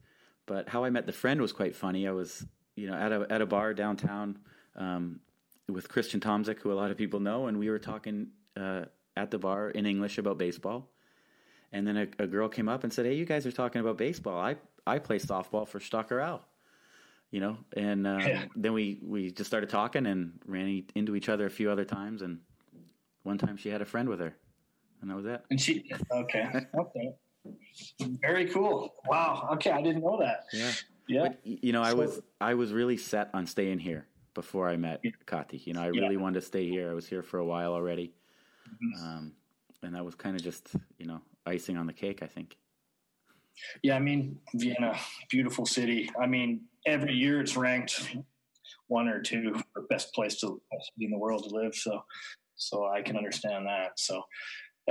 But 0.46 0.68
how 0.68 0.84
I 0.84 0.90
met 0.90 1.06
the 1.06 1.12
friend 1.12 1.40
was 1.40 1.52
quite 1.52 1.76
funny. 1.76 2.08
I 2.08 2.12
was 2.12 2.46
you 2.76 2.88
know 2.88 2.94
at 2.94 3.12
a 3.12 3.26
at 3.30 3.40
a 3.40 3.46
bar 3.46 3.74
downtown 3.74 4.38
um, 4.76 5.20
with 5.68 5.88
Christian 5.88 6.20
Tomzik, 6.20 6.60
who 6.60 6.72
a 6.72 6.74
lot 6.74 6.90
of 6.90 6.96
people 6.96 7.20
know, 7.20 7.46
and 7.46 7.58
we 7.58 7.70
were 7.70 7.78
talking. 7.78 8.28
Uh, 8.56 8.84
at 9.16 9.30
the 9.30 9.38
bar 9.38 9.70
in 9.70 9.86
English 9.86 10.18
about 10.18 10.38
baseball. 10.38 10.88
And 11.72 11.86
then 11.86 11.96
a, 11.96 12.24
a, 12.24 12.26
girl 12.26 12.48
came 12.48 12.68
up 12.68 12.82
and 12.82 12.92
said, 12.92 13.06
"Hey, 13.06 13.14
you 13.14 13.24
guys 13.24 13.46
are 13.46 13.52
talking 13.52 13.80
about 13.80 13.96
baseball. 13.96 14.40
I 14.40 14.56
I 14.86 14.98
play 14.98 15.18
softball 15.18 15.68
for 15.68 15.78
Stockerau." 15.78 16.40
You 17.30 17.40
know, 17.40 17.58
and 17.76 18.06
uh, 18.06 18.18
yeah. 18.20 18.44
then 18.56 18.72
we 18.72 18.98
we 19.02 19.30
just 19.30 19.48
started 19.48 19.70
talking 19.70 20.06
and 20.06 20.40
ran 20.46 20.84
into 20.96 21.14
each 21.14 21.28
other 21.28 21.46
a 21.46 21.50
few 21.50 21.70
other 21.70 21.84
times. 21.84 22.22
And 22.22 22.40
one 23.22 23.38
time 23.38 23.56
she 23.56 23.68
had 23.68 23.82
a 23.82 23.84
friend 23.84 24.08
with 24.08 24.18
her, 24.18 24.34
and 25.00 25.10
that 25.10 25.16
was 25.16 25.26
it. 25.26 25.44
And 25.48 25.60
she 25.60 25.88
okay 26.10 26.44
okay 26.78 27.14
very 28.20 28.46
cool. 28.46 28.94
Wow. 29.06 29.48
Okay, 29.54 29.70
I 29.70 29.82
didn't 29.82 30.02
know 30.02 30.18
that. 30.20 30.44
Yeah. 30.52 30.72
Yeah. 31.08 31.22
But, 31.28 31.40
you 31.44 31.72
know, 31.72 31.82
I 31.82 31.92
was 31.92 32.20
I 32.40 32.54
was 32.54 32.72
really 32.72 32.96
set 32.96 33.30
on 33.34 33.46
staying 33.46 33.80
here 33.80 34.06
before 34.34 34.68
I 34.68 34.76
met 34.76 35.00
yeah. 35.02 35.10
Kati. 35.26 35.66
You 35.66 35.74
know, 35.74 35.82
I 35.82 35.86
really 35.86 36.14
yeah. 36.14 36.20
wanted 36.20 36.40
to 36.40 36.46
stay 36.46 36.68
here. 36.68 36.90
I 36.90 36.94
was 36.94 37.06
here 37.08 37.22
for 37.22 37.38
a 37.38 37.44
while 37.44 37.72
already. 37.72 38.14
Mm-hmm. 38.68 39.04
Um, 39.04 39.32
and 39.82 39.94
that 39.94 40.04
was 40.04 40.14
kind 40.14 40.36
of 40.36 40.42
just, 40.42 40.68
you 40.98 41.06
know, 41.06 41.20
icing 41.46 41.76
on 41.76 41.86
the 41.86 41.92
cake, 41.92 42.22
I 42.22 42.26
think. 42.26 42.56
Yeah, 43.82 43.96
I 43.96 43.98
mean, 43.98 44.38
Vienna, 44.54 44.96
beautiful 45.28 45.66
city. 45.66 46.08
I 46.20 46.26
mean, 46.26 46.62
every 46.86 47.12
year 47.12 47.40
it's 47.40 47.56
ranked 47.56 48.16
one 48.86 49.08
or 49.08 49.20
two 49.20 49.54
for 49.72 49.82
best 49.90 50.14
place 50.14 50.40
to 50.40 50.60
be 50.96 51.06
in 51.06 51.10
the 51.10 51.18
world 51.18 51.44
to 51.44 51.54
live. 51.54 51.74
So, 51.74 52.04
so 52.56 52.86
I 52.86 53.02
can 53.02 53.16
understand 53.16 53.66
that. 53.66 53.98
So, 53.98 54.22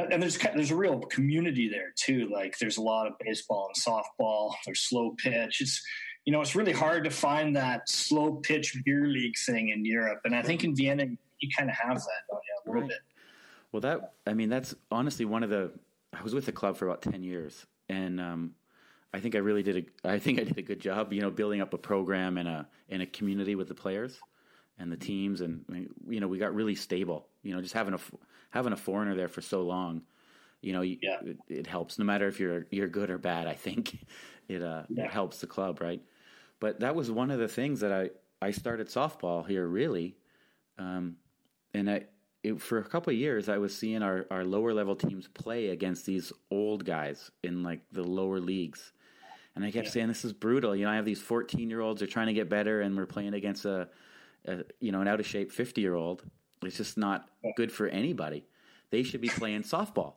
and 0.05 0.21
there's 0.21 0.37
there's 0.37 0.71
a 0.71 0.75
real 0.75 0.99
community 0.99 1.69
there 1.69 1.93
too. 1.95 2.29
Like 2.31 2.57
there's 2.59 2.77
a 2.77 2.81
lot 2.81 3.07
of 3.07 3.13
baseball 3.19 3.71
and 3.73 3.83
softball. 3.83 4.53
There's 4.65 4.81
slow 4.81 5.15
pitch. 5.17 5.61
It's 5.61 5.81
you 6.25 6.33
know 6.33 6.41
it's 6.41 6.55
really 6.55 6.71
hard 6.71 7.03
to 7.05 7.09
find 7.09 7.55
that 7.55 7.89
slow 7.89 8.35
pitch 8.35 8.77
beer 8.85 9.07
league 9.07 9.37
thing 9.37 9.69
in 9.69 9.85
Europe, 9.85 10.21
and 10.25 10.35
I 10.35 10.41
think 10.41 10.63
in 10.63 10.75
Vienna 10.75 11.05
you 11.39 11.49
kind 11.57 11.69
of 11.69 11.75
have 11.75 11.97
that, 11.97 12.21
don't 12.29 12.41
you? 12.43 12.55
A 12.65 12.67
little 12.67 12.81
right. 12.81 12.89
bit. 12.89 12.99
Well, 13.71 13.81
that 13.81 14.13
I 14.27 14.33
mean, 14.33 14.49
that's 14.49 14.75
honestly 14.91 15.25
one 15.25 15.43
of 15.43 15.49
the. 15.49 15.71
I 16.11 16.23
was 16.23 16.33
with 16.33 16.45
the 16.45 16.51
club 16.51 16.77
for 16.77 16.87
about 16.87 17.01
ten 17.01 17.21
years, 17.23 17.65
and 17.87 18.19
um, 18.19 18.55
I 19.13 19.19
think 19.19 19.35
I 19.35 19.39
really 19.39 19.63
did 19.63 19.87
a 20.03 20.09
I 20.09 20.19
think 20.19 20.39
I 20.39 20.43
did 20.43 20.57
a 20.57 20.61
good 20.61 20.79
job, 20.79 21.13
you 21.13 21.21
know, 21.21 21.31
building 21.31 21.61
up 21.61 21.73
a 21.73 21.77
program 21.77 22.37
and 22.37 22.47
a 22.47 22.67
and 22.89 23.01
a 23.01 23.05
community 23.05 23.55
with 23.55 23.67
the 23.67 23.75
players 23.75 24.19
and 24.79 24.91
the 24.91 24.97
teams, 24.97 25.41
and 25.41 25.63
you 26.07 26.19
know, 26.19 26.27
we 26.27 26.37
got 26.37 26.55
really 26.55 26.75
stable. 26.75 27.27
You 27.43 27.55
know, 27.55 27.61
just 27.61 27.73
having 27.73 27.93
a 27.93 27.99
having 28.49 28.73
a 28.73 28.77
foreigner 28.77 29.15
there 29.15 29.27
for 29.27 29.41
so 29.41 29.61
long, 29.61 30.01
you 30.61 30.73
know, 30.73 30.81
yeah. 30.81 31.17
it, 31.23 31.37
it, 31.47 31.67
helps. 31.67 31.99
No 31.99 32.05
matter 32.05 32.27
if 32.27 32.39
you're 32.39 32.65
you're 32.71 32.87
good 32.87 33.09
or 33.09 33.17
bad, 33.17 33.47
I 33.47 33.53
think 33.53 34.05
it 34.47 34.63
uh, 34.63 34.83
yeah. 34.89 35.05
it 35.05 35.11
helps 35.11 35.41
the 35.41 35.47
club, 35.47 35.81
right? 35.81 36.01
But 36.59 36.79
that 36.79 36.95
was 36.95 37.11
one 37.11 37.31
of 37.31 37.39
the 37.39 37.47
things 37.47 37.81
that 37.81 37.91
I 37.91 38.09
I 38.41 38.51
started 38.51 38.87
softball 38.87 39.47
here 39.47 39.67
really, 39.67 40.15
um, 40.77 41.17
and 41.73 41.89
I 41.89 42.05
it, 42.43 42.61
for 42.61 42.77
a 42.77 42.83
couple 42.83 43.11
of 43.11 43.19
years, 43.19 43.49
I 43.49 43.57
was 43.57 43.75
seeing 43.75 44.01
our, 44.01 44.25
our 44.31 44.45
lower 44.45 44.73
level 44.73 44.95
teams 44.95 45.27
play 45.27 45.67
against 45.69 46.05
these 46.05 46.31
old 46.49 46.85
guys 46.85 47.31
in 47.43 47.63
like 47.63 47.81
the 47.91 48.03
lower 48.03 48.39
leagues. 48.39 48.93
And 49.55 49.65
I 49.65 49.71
kept 49.71 49.87
yeah. 49.87 49.91
saying, 49.91 50.07
this 50.07 50.23
is 50.23 50.31
brutal. 50.31 50.75
You 50.75 50.85
know, 50.85 50.91
I 50.91 50.95
have 50.95 51.05
these 51.05 51.21
14 51.21 51.69
year 51.69 51.81
olds, 51.81 51.99
they're 51.99 52.07
trying 52.07 52.27
to 52.27 52.33
get 52.33 52.49
better, 52.49 52.81
and 52.81 52.95
we're 52.95 53.05
playing 53.05 53.33
against 53.33 53.65
a, 53.65 53.89
a 54.49 54.63
you 54.79 54.91
know, 54.91 55.01
an 55.01 55.07
out 55.07 55.19
of 55.19 55.25
shape 55.25 55.51
50 55.51 55.81
year 55.81 55.95
old. 55.95 56.23
It's 56.63 56.77
just 56.77 56.97
not 56.97 57.29
good 57.55 57.71
for 57.71 57.87
anybody. 57.87 58.45
They 58.91 59.03
should 59.03 59.21
be 59.21 59.29
playing 59.29 59.63
softball. 59.63 60.15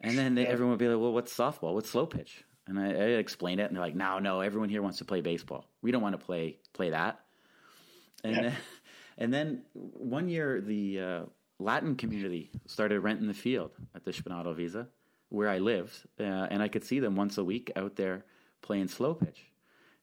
And 0.00 0.16
then 0.16 0.34
they, 0.34 0.42
yeah. 0.42 0.48
everyone 0.48 0.70
would 0.70 0.78
be 0.78 0.88
like, 0.88 1.00
well, 1.00 1.12
what's 1.12 1.36
softball? 1.36 1.74
What's 1.74 1.90
slow 1.90 2.06
pitch? 2.06 2.44
And 2.66 2.78
I, 2.78 2.86
I 2.86 3.06
explained 3.18 3.60
it, 3.60 3.64
and 3.64 3.76
they're 3.76 3.82
like, 3.82 3.94
no, 3.94 4.18
no, 4.18 4.40
everyone 4.40 4.68
here 4.68 4.82
wants 4.82 4.98
to 4.98 5.04
play 5.04 5.20
baseball. 5.20 5.68
We 5.82 5.92
don't 5.92 6.02
want 6.02 6.18
to 6.18 6.24
play 6.24 6.58
play 6.72 6.90
that. 6.90 7.20
And 8.24 8.36
then, 8.36 8.56
and 9.18 9.32
then 9.32 9.62
one 9.72 10.28
year, 10.28 10.60
the 10.60 11.00
uh, 11.00 11.20
Latin 11.58 11.96
community 11.96 12.50
started 12.66 13.00
renting 13.00 13.28
the 13.28 13.34
field 13.34 13.72
at 13.94 14.04
the 14.04 14.12
Spenadlwiese, 14.12 14.86
where 15.28 15.48
I 15.48 15.58
lived, 15.58 15.94
uh, 16.18 16.22
and 16.22 16.62
I 16.62 16.68
could 16.68 16.84
see 16.84 17.00
them 17.00 17.16
once 17.16 17.38
a 17.38 17.44
week 17.44 17.70
out 17.76 17.96
there 17.96 18.24
playing 18.62 18.88
slow 18.88 19.14
pitch. 19.14 19.44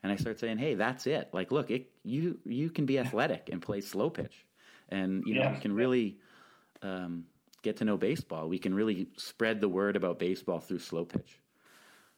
And 0.04 0.12
I 0.12 0.16
started 0.16 0.40
saying, 0.40 0.58
"Hey, 0.58 0.76
that's 0.76 1.08
it. 1.08 1.30
Like, 1.32 1.52
look, 1.52 1.72
it, 1.72 1.90
you 2.04 2.38
you 2.46 2.70
can 2.70 2.86
be 2.86 3.00
athletic 3.00 3.50
and 3.52 3.62
play 3.62 3.82
slow 3.82 4.10
pitch, 4.10 4.46
and 4.90 5.24
you 5.26 5.36
know 5.36 5.42
yeah. 5.42 5.56
you 5.56 5.62
can 5.62 5.74
really 5.74 6.18
um, 6.82 7.26
get 7.62 7.78
to 7.78 7.86
know 7.86 7.98
baseball. 7.98 8.50
We 8.50 8.60
can 8.60 8.74
really 8.74 9.08
spread 9.18 9.62
the 9.62 9.70
word 9.70 9.96
about 9.96 10.20
baseball 10.20 10.60
through 10.60 10.80
slow 10.80 11.06
pitch." 11.06 11.40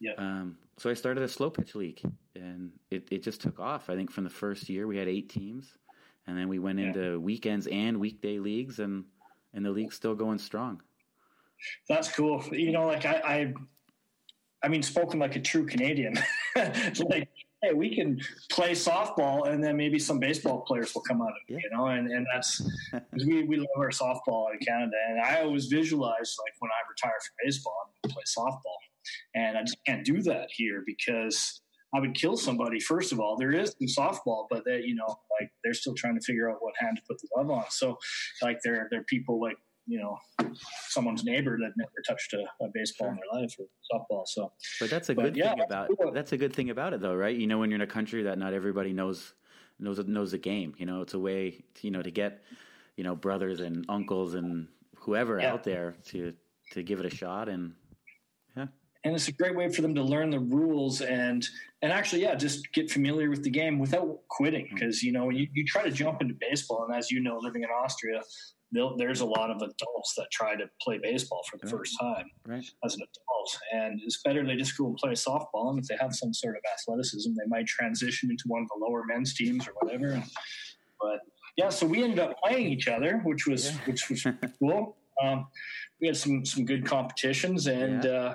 Yeah. 0.00 0.12
Um, 0.18 0.58
so 0.78 0.90
I 0.90 0.94
started 0.94 1.22
a 1.22 1.28
slow 1.28 1.48
pitch 1.48 1.74
league, 1.74 2.00
and 2.34 2.72
it, 2.90 3.08
it 3.10 3.22
just 3.22 3.40
took 3.40 3.58
off. 3.58 3.88
I 3.88 3.96
think 3.96 4.10
from 4.10 4.24
the 4.24 4.30
first 4.30 4.68
year 4.68 4.86
we 4.86 4.98
had 4.98 5.08
eight 5.08 5.30
teams, 5.30 5.78
and 6.26 6.36
then 6.36 6.48
we 6.48 6.58
went 6.58 6.78
yeah. 6.78 6.86
into 6.86 7.20
weekends 7.20 7.66
and 7.66 7.98
weekday 7.98 8.38
leagues, 8.38 8.78
and 8.78 9.04
and 9.54 9.64
the 9.64 9.70
league's 9.70 9.96
still 9.96 10.14
going 10.14 10.38
strong. 10.38 10.82
That's 11.88 12.12
cool. 12.12 12.44
You 12.52 12.72
know, 12.72 12.86
like 12.86 13.06
I, 13.06 13.22
I, 13.24 13.54
I 14.62 14.68
mean, 14.68 14.82
spoken 14.82 15.18
like 15.18 15.36
a 15.36 15.40
true 15.40 15.64
Canadian. 15.66 16.18
like, 16.56 17.28
hey, 17.66 17.74
we 17.74 17.94
can 17.94 18.20
play 18.50 18.72
softball, 18.72 19.48
and 19.48 19.62
then 19.62 19.76
maybe 19.76 19.98
some 19.98 20.18
baseball 20.18 20.62
players 20.62 20.94
will 20.94 21.02
come 21.02 21.22
out 21.22 21.28
of 21.28 21.34
it. 21.48 21.52
Yeah. 21.54 21.58
You 21.62 21.76
know, 21.76 21.86
and 21.86 22.10
and 22.10 22.26
that's 22.32 22.62
we 23.26 23.44
we 23.44 23.56
love 23.56 23.68
our 23.78 23.90
softball 23.90 24.46
in 24.52 24.58
Canada, 24.66 24.96
and 25.08 25.20
I 25.20 25.42
always 25.42 25.66
visualize 25.66 26.36
like 26.44 26.54
when 26.58 26.70
I 26.70 26.80
retire 26.88 27.18
from 27.20 27.34
baseball, 27.44 27.74
I'm 27.84 27.92
going 27.92 28.10
to 28.10 28.14
play 28.14 28.24
softball, 28.24 28.78
and 29.34 29.58
I 29.58 29.62
just 29.62 29.78
can't 29.86 30.04
do 30.04 30.22
that 30.22 30.48
here 30.50 30.82
because. 30.86 31.60
I 31.94 32.00
would 32.00 32.14
kill 32.14 32.36
somebody. 32.36 32.78
First 32.80 33.12
of 33.12 33.20
all, 33.20 33.36
there 33.38 33.52
is 33.52 33.74
some 33.78 33.86
softball, 33.86 34.46
but 34.50 34.64
that 34.64 34.82
you 34.84 34.96
know, 34.96 35.06
like 35.40 35.50
they're 35.62 35.72
still 35.72 35.94
trying 35.94 36.18
to 36.18 36.20
figure 36.20 36.50
out 36.50 36.56
what 36.60 36.74
hand 36.76 36.96
to 36.96 37.02
put 37.08 37.18
the 37.22 37.28
glove 37.32 37.48
on. 37.48 37.64
So, 37.70 37.96
like 38.42 38.58
there, 38.64 38.88
there 38.90 39.00
are 39.00 39.04
people 39.04 39.40
like 39.40 39.56
you 39.86 39.98
know 39.98 40.18
someone's 40.88 41.24
neighbor 41.24 41.56
that 41.58 41.72
never 41.76 41.90
touched 42.06 42.32
a, 42.32 42.42
a 42.64 42.68
baseball 42.74 43.08
in 43.08 43.16
their 43.16 43.40
life 43.40 43.54
or 43.58 43.66
softball. 43.92 44.26
So, 44.26 44.52
but 44.80 44.90
that's 44.90 45.08
a 45.08 45.14
but 45.14 45.22
good 45.22 45.36
yeah, 45.36 45.50
thing 45.50 45.64
about 45.64 45.90
cool. 46.00 46.12
that's 46.12 46.32
a 46.32 46.36
good 46.36 46.52
thing 46.52 46.70
about 46.70 46.92
it, 46.92 47.00
though, 47.00 47.14
right? 47.14 47.36
You 47.36 47.46
know, 47.46 47.58
when 47.58 47.70
you're 47.70 47.76
in 47.76 47.82
a 47.82 47.86
country 47.86 48.22
that 48.24 48.38
not 48.38 48.52
everybody 48.52 48.92
knows 48.92 49.34
knows 49.78 49.98
knows 50.06 50.32
the 50.32 50.38
game, 50.38 50.74
you 50.78 50.86
know, 50.86 51.02
it's 51.02 51.14
a 51.14 51.20
way 51.20 51.64
to, 51.74 51.86
you 51.86 51.90
know 51.90 52.02
to 52.02 52.10
get 52.10 52.42
you 52.96 53.04
know 53.04 53.14
brothers 53.14 53.60
and 53.60 53.84
uncles 53.88 54.34
and 54.34 54.68
whoever 54.96 55.40
yeah. 55.40 55.52
out 55.52 55.64
there 55.64 55.96
to 56.06 56.32
to 56.72 56.82
give 56.82 57.00
it 57.00 57.06
a 57.06 57.10
shot 57.10 57.48
and 57.48 57.74
and 59.06 59.14
it's 59.14 59.28
a 59.28 59.32
great 59.32 59.54
way 59.54 59.68
for 59.70 59.82
them 59.82 59.94
to 59.94 60.02
learn 60.02 60.30
the 60.30 60.40
rules 60.40 61.00
and 61.00 61.46
and 61.80 61.92
actually 61.92 62.22
yeah 62.22 62.34
just 62.34 62.72
get 62.72 62.90
familiar 62.90 63.30
with 63.30 63.42
the 63.44 63.50
game 63.50 63.78
without 63.78 64.18
quitting 64.28 64.68
because 64.74 64.98
mm-hmm. 64.98 65.06
you 65.06 65.12
know 65.12 65.30
you, 65.30 65.46
you 65.54 65.64
try 65.64 65.82
to 65.82 65.90
jump 65.90 66.20
into 66.20 66.34
baseball 66.40 66.84
and 66.88 66.96
as 66.96 67.10
you 67.10 67.20
know 67.20 67.38
living 67.40 67.62
in 67.62 67.68
austria 67.70 68.20
there's 68.98 69.20
a 69.20 69.24
lot 69.24 69.50
of 69.50 69.56
adults 69.56 70.14
that 70.16 70.26
try 70.30 70.54
to 70.54 70.68
play 70.82 70.98
baseball 71.02 71.40
for 71.48 71.56
the 71.56 71.66
right. 71.66 71.78
first 71.78 71.96
time 71.98 72.26
right. 72.46 72.64
as 72.84 72.94
an 72.94 73.00
adult 73.00 73.58
and 73.72 74.00
it's 74.04 74.20
better 74.22 74.44
they 74.44 74.56
just 74.56 74.76
go 74.76 74.86
and 74.86 74.96
play 74.96 75.12
softball 75.12 75.70
and 75.70 75.78
if 75.78 75.86
they 75.86 75.96
have 75.98 76.14
some 76.14 76.34
sort 76.34 76.56
of 76.56 76.62
athleticism 76.74 77.30
they 77.38 77.46
might 77.48 77.66
transition 77.66 78.30
into 78.30 78.44
one 78.48 78.62
of 78.62 78.68
the 78.68 78.84
lower 78.84 79.04
men's 79.06 79.34
teams 79.34 79.66
or 79.68 79.72
whatever 79.80 80.22
but 81.00 81.20
yeah 81.56 81.70
so 81.70 81.86
we 81.86 82.02
ended 82.02 82.18
up 82.18 82.36
playing 82.42 82.66
each 82.66 82.88
other 82.88 83.18
which 83.24 83.46
was 83.46 83.70
yeah. 83.70 83.78
which 83.86 84.10
was 84.10 84.26
cool 84.58 84.96
um, 85.24 85.46
we 86.00 86.08
had 86.08 86.16
some 86.16 86.44
some 86.44 86.64
good 86.64 86.84
competitions 86.84 87.68
and 87.68 88.04
yeah. 88.04 88.10
uh, 88.10 88.34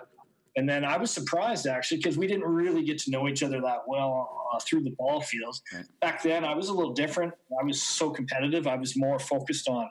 and 0.57 0.67
then 0.67 0.83
I 0.83 0.97
was 0.97 1.11
surprised 1.11 1.65
actually 1.65 1.97
because 1.97 2.17
we 2.17 2.27
didn't 2.27 2.45
really 2.45 2.83
get 2.83 2.97
to 2.99 3.11
know 3.11 3.27
each 3.27 3.43
other 3.43 3.61
that 3.61 3.83
well 3.87 4.41
uh, 4.53 4.59
through 4.59 4.83
the 4.83 4.91
ball 4.91 5.21
fields. 5.21 5.61
Right. 5.73 5.85
Back 6.01 6.21
then, 6.23 6.43
I 6.43 6.53
was 6.53 6.69
a 6.69 6.73
little 6.73 6.93
different. 6.93 7.33
I 7.59 7.63
was 7.63 7.81
so 7.81 8.09
competitive. 8.09 8.67
I 8.67 8.75
was 8.75 8.97
more 8.97 9.17
focused 9.19 9.69
on 9.69 9.87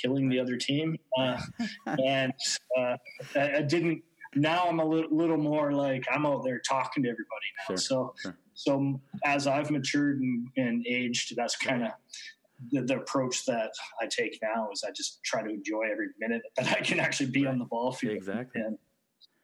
killing 0.00 0.28
the 0.28 0.38
other 0.38 0.56
team, 0.56 0.96
uh, 1.18 1.38
and 2.04 2.32
uh, 2.78 2.96
I, 3.34 3.56
I, 3.56 3.62
didn't. 3.62 4.02
Now 4.34 4.66
I'm 4.66 4.80
a 4.80 4.84
little, 4.84 5.14
little, 5.14 5.38
more 5.38 5.72
like 5.72 6.04
I'm 6.12 6.26
out 6.26 6.44
there 6.44 6.58
talking 6.58 7.02
to 7.04 7.08
everybody 7.08 7.46
now. 7.58 7.74
Sure. 7.74 7.76
So, 7.76 8.14
sure. 8.22 8.38
so 8.54 9.00
as 9.24 9.46
I've 9.46 9.70
matured 9.70 10.20
and, 10.20 10.48
and 10.56 10.86
aged, 10.86 11.34
that's 11.36 11.56
kind 11.56 11.84
of 11.84 11.90
the, 12.70 12.82
the, 12.82 12.96
approach 12.96 13.44
that 13.46 13.72
I 14.00 14.06
take 14.06 14.38
now. 14.42 14.68
Is 14.72 14.84
I 14.86 14.90
just 14.90 15.22
try 15.22 15.42
to 15.42 15.48
enjoy 15.48 15.84
every 15.90 16.08
minute 16.18 16.42
that 16.56 16.68
I 16.68 16.80
can 16.80 17.00
actually 17.00 17.30
be 17.30 17.44
right. 17.44 17.52
on 17.52 17.58
the 17.58 17.66
ball 17.66 17.92
field. 17.92 18.16
Exactly. 18.16 18.60
And, 18.60 18.78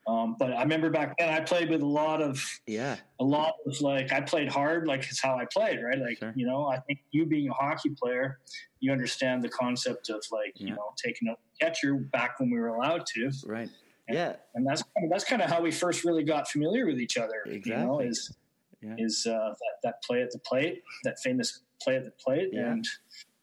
um, 0.08 0.36
but 0.38 0.54
I 0.54 0.62
remember 0.62 0.88
back 0.88 1.18
then 1.18 1.28
I 1.28 1.40
played 1.40 1.68
with 1.68 1.82
a 1.82 1.86
lot 1.86 2.22
of 2.22 2.42
yeah 2.66 2.96
a 3.20 3.24
lot 3.24 3.52
of 3.66 3.78
like 3.82 4.10
I 4.10 4.22
played 4.22 4.48
hard 4.48 4.86
like 4.86 5.00
it's 5.00 5.20
how 5.20 5.36
I 5.36 5.44
played 5.52 5.80
right 5.82 5.98
like 5.98 6.18
sure. 6.18 6.32
you 6.34 6.46
know 6.46 6.66
I 6.66 6.78
think 6.78 7.00
you 7.10 7.26
being 7.26 7.50
a 7.50 7.52
hockey 7.52 7.90
player 7.90 8.38
you 8.80 8.90
understand 8.90 9.44
the 9.44 9.50
concept 9.50 10.08
of 10.08 10.24
like 10.32 10.54
yeah. 10.56 10.68
you 10.68 10.74
know 10.74 10.94
taking 10.96 11.28
a 11.28 11.36
catcher 11.60 11.94
back 11.94 12.40
when 12.40 12.50
we 12.50 12.58
were 12.58 12.68
allowed 12.68 13.04
to 13.14 13.30
right 13.44 13.68
and, 14.08 14.16
yeah 14.16 14.36
and 14.54 14.66
that's 14.66 14.82
kind 14.82 15.04
of, 15.04 15.10
that's 15.10 15.24
kind 15.24 15.42
of 15.42 15.50
how 15.50 15.60
we 15.60 15.70
first 15.70 16.04
really 16.04 16.24
got 16.24 16.48
familiar 16.48 16.86
with 16.86 16.98
each 16.98 17.18
other 17.18 17.42
exactly. 17.44 17.70
you 17.70 17.76
know 17.76 18.00
is 18.00 18.34
yeah. 18.80 18.94
is 18.96 19.26
uh, 19.26 19.50
that 19.50 19.74
that 19.82 20.02
play 20.02 20.22
at 20.22 20.30
the 20.30 20.38
plate 20.38 20.82
that 21.04 21.18
famous 21.20 21.60
play 21.82 21.96
at 21.96 22.04
the 22.06 22.12
plate 22.12 22.48
yeah. 22.50 22.72
and 22.72 22.86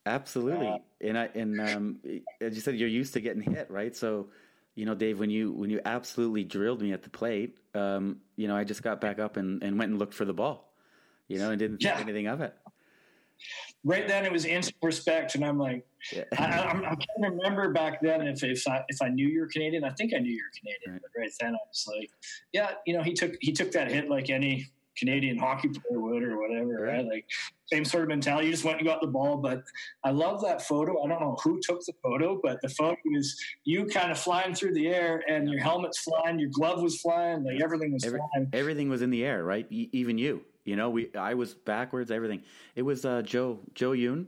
absolutely 0.08 0.68
uh, 0.68 0.78
and 1.02 1.16
I 1.16 1.30
and 1.36 1.62
um, 1.62 2.00
as 2.42 2.56
you 2.56 2.62
said 2.62 2.76
you're 2.76 2.90
used 2.90 3.14
to 3.14 3.22
getting 3.22 3.44
hit 3.44 3.70
right 3.70 3.96
so 3.96 4.30
you 4.76 4.86
know, 4.86 4.94
Dave, 4.94 5.20
when 5.20 5.30
you 5.30 5.52
when 5.54 5.70
you 5.70 5.80
absolutely 5.86 6.44
drilled 6.44 6.82
me 6.82 6.92
at 6.92 7.02
the 7.02 7.10
plate, 7.10 7.58
um, 7.74 8.18
you 8.36 8.48
know, 8.48 8.56
I 8.56 8.66
just 8.66 8.84
got 8.84 9.00
back 9.00 9.20
up 9.20 9.38
and, 9.38 9.64
and 9.64 9.80
went 9.80 9.92
and 9.92 10.00
looked 10.00 10.14
for 10.14 10.26
the 10.26 10.34
ball, 10.34 10.74
you 11.28 11.40
know, 11.40 11.50
and 11.50 11.58
didn't 11.58 11.82
yeah. 11.82 11.96
think 11.96 12.10
anything 12.10 12.28
of 12.28 12.42
it. 12.42 12.54
Right 13.84 14.08
then, 14.08 14.26
it 14.26 14.32
was 14.32 14.46
instant 14.46 14.78
respect, 14.82 15.36
and 15.36 15.46
I'm 15.46 15.58
like, 15.58 15.86
yeah. 16.12 16.24
I, 16.38 16.46
I'm, 16.46 16.84
I 16.86 16.96
can 16.96 17.08
not 17.20 17.32
remember 17.32 17.72
back 17.72 18.02
then 18.02 18.22
if 18.28 18.44
if 18.44 18.68
I 18.68 18.84
if 18.90 19.02
I 19.02 19.10
knew 19.10 19.28
you're 19.28 19.48
Canadian. 19.48 19.84
I 19.84 19.92
think 19.92 20.14
I 20.14 20.20
knew 20.20 20.32
you're 20.32 20.52
Canadian, 20.58 20.94
right. 20.94 21.02
but 21.02 21.20
right 21.20 21.32
then 21.40 21.54
I 21.54 21.60
was 21.68 21.86
like, 21.88 22.10
yeah, 22.52 22.72
you 22.86 22.98
know, 22.98 23.04
he 23.04 23.14
took 23.14 23.34
he 23.42 23.52
took 23.52 23.72
that 23.72 23.92
hit 23.92 24.10
like 24.10 24.30
any 24.30 24.68
Canadian 24.98 25.38
hockey 25.38 25.70
player 25.70 26.00
would 26.00 26.24
or 26.24 26.40
whatever, 26.40 26.82
right? 26.82 27.06
Like 27.06 27.26
same 27.72 27.86
sort 27.86 28.04
of 28.04 28.10
mentality. 28.10 28.48
You 28.48 28.54
just 28.54 28.64
went 28.64 28.80
and 28.80 28.88
got 28.88 29.02
the 29.02 29.08
ball. 29.08 29.38
But 29.38 29.64
I 30.04 30.12
love 30.12 30.42
that 30.44 30.62
photo. 30.62 31.04
I 31.04 31.08
don't 31.08 31.20
know 31.20 31.38
who 31.44 31.60
took 31.62 31.84
the 31.86 31.94
photo, 32.04 32.40
but 32.42 32.62
the 32.62 32.70
photo 32.70 32.98
is 33.14 33.40
you 33.64 33.86
kind 33.86 34.12
of 34.12 34.20
flying 34.20 34.54
through 34.54 34.74
the 34.74 34.88
air 34.88 35.24
and 35.28 35.50
your 35.50 35.62
helmet's 35.62 36.00
flying, 36.00 36.40
your 36.40 36.50
glove 36.50 36.82
was 36.82 37.00
flying, 37.02 37.44
like 37.44 37.62
everything 37.62 37.94
was 37.94 38.04
Every, 38.04 38.20
flying. 38.20 38.50
Everything 38.54 38.90
was 38.90 39.02
in 39.02 39.10
the 39.10 39.24
air, 39.26 39.44
right? 39.44 39.66
even 39.70 40.18
you. 40.18 40.42
You 40.64 40.76
know, 40.76 40.90
we 40.90 41.14
I 41.16 41.36
was 41.36 41.54
backwards, 41.54 42.10
everything. 42.10 42.42
It 42.76 42.82
was 42.82 43.06
uh, 43.06 43.22
Joe 43.22 43.60
Joe 43.76 43.92
Yoon. 43.92 44.26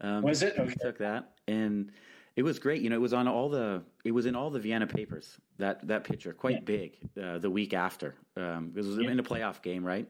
Um, 0.00 0.22
was 0.22 0.42
it? 0.42 0.58
Okay. 0.58 0.74
took 0.80 0.98
that 0.98 1.30
and 1.48 1.90
it 2.38 2.44
was 2.44 2.58
great. 2.58 2.82
You 2.82 2.90
know, 2.90 2.96
it 2.96 3.00
was 3.00 3.12
on 3.12 3.28
all 3.28 3.48
the 3.48 3.82
it 4.04 4.12
was 4.12 4.26
in 4.26 4.34
all 4.34 4.50
the 4.50 4.60
Vienna 4.60 4.86
papers. 4.86 5.36
That 5.58 5.86
that 5.88 6.04
picture, 6.04 6.32
quite 6.32 6.56
yeah. 6.56 6.60
big, 6.60 6.96
uh, 7.22 7.38
the 7.38 7.50
week 7.50 7.74
after. 7.74 8.14
Um, 8.36 8.72
it 8.76 8.84
was 8.84 8.96
yeah. 8.98 9.10
in 9.10 9.18
a 9.18 9.22
playoff 9.22 9.62
game, 9.62 9.84
right? 9.84 10.08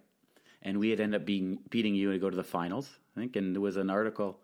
and 0.62 0.78
we 0.78 0.90
had 0.90 1.00
ended 1.00 1.20
up 1.20 1.26
being 1.26 1.58
beating 1.70 1.94
you 1.94 2.12
to 2.12 2.18
go 2.18 2.30
to 2.30 2.36
the 2.36 2.44
finals, 2.44 2.98
I 3.16 3.20
think. 3.20 3.36
And 3.36 3.54
there 3.54 3.60
was 3.60 3.76
an 3.76 3.90
article, 3.90 4.40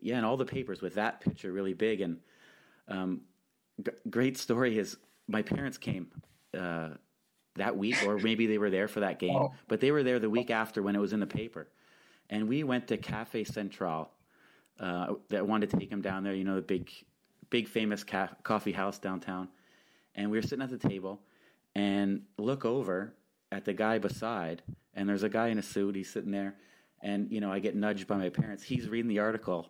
yeah, 0.00 0.18
in 0.18 0.24
all 0.24 0.36
the 0.36 0.44
papers 0.44 0.80
with 0.80 0.94
that 0.94 1.20
picture 1.20 1.52
really 1.52 1.74
big. 1.74 2.00
And 2.00 2.18
um, 2.88 3.22
g- 3.82 3.92
great 4.08 4.38
story 4.38 4.78
is 4.78 4.96
my 5.28 5.42
parents 5.42 5.78
came 5.78 6.08
uh, 6.56 6.90
that 7.56 7.76
week, 7.76 7.96
or 8.06 8.18
maybe 8.18 8.46
they 8.46 8.58
were 8.58 8.70
there 8.70 8.88
for 8.88 9.00
that 9.00 9.18
game, 9.18 9.36
oh. 9.36 9.54
but 9.68 9.80
they 9.80 9.90
were 9.90 10.02
there 10.02 10.18
the 10.18 10.30
week 10.30 10.50
after 10.50 10.82
when 10.82 10.96
it 10.96 11.00
was 11.00 11.12
in 11.12 11.20
the 11.20 11.26
paper. 11.26 11.68
And 12.28 12.48
we 12.48 12.64
went 12.64 12.88
to 12.88 12.96
Cafe 12.96 13.44
Central. 13.44 14.10
Uh, 14.78 15.14
that 15.30 15.46
wanted 15.46 15.70
to 15.70 15.78
take 15.78 15.90
him 15.90 16.02
down 16.02 16.22
there, 16.22 16.34
you 16.34 16.44
know, 16.44 16.56
the 16.56 16.60
big, 16.60 16.90
big 17.48 17.66
famous 17.66 18.04
ca- 18.04 18.28
coffee 18.42 18.72
house 18.72 18.98
downtown. 18.98 19.48
And 20.14 20.30
we 20.30 20.36
were 20.36 20.42
sitting 20.42 20.62
at 20.62 20.68
the 20.68 20.76
table 20.76 21.22
and 21.74 22.22
look 22.36 22.66
over 22.66 23.14
at 23.52 23.64
the 23.64 23.72
guy 23.72 23.98
beside, 23.98 24.62
and 24.94 25.08
there's 25.08 25.22
a 25.22 25.28
guy 25.28 25.48
in 25.48 25.58
a 25.58 25.62
suit. 25.62 25.94
He's 25.94 26.10
sitting 26.10 26.30
there, 26.30 26.56
and 27.02 27.30
you 27.30 27.40
know, 27.40 27.52
I 27.52 27.58
get 27.58 27.76
nudged 27.76 28.06
by 28.06 28.16
my 28.16 28.28
parents. 28.28 28.62
He's 28.62 28.88
reading 28.88 29.08
the 29.08 29.18
article 29.18 29.68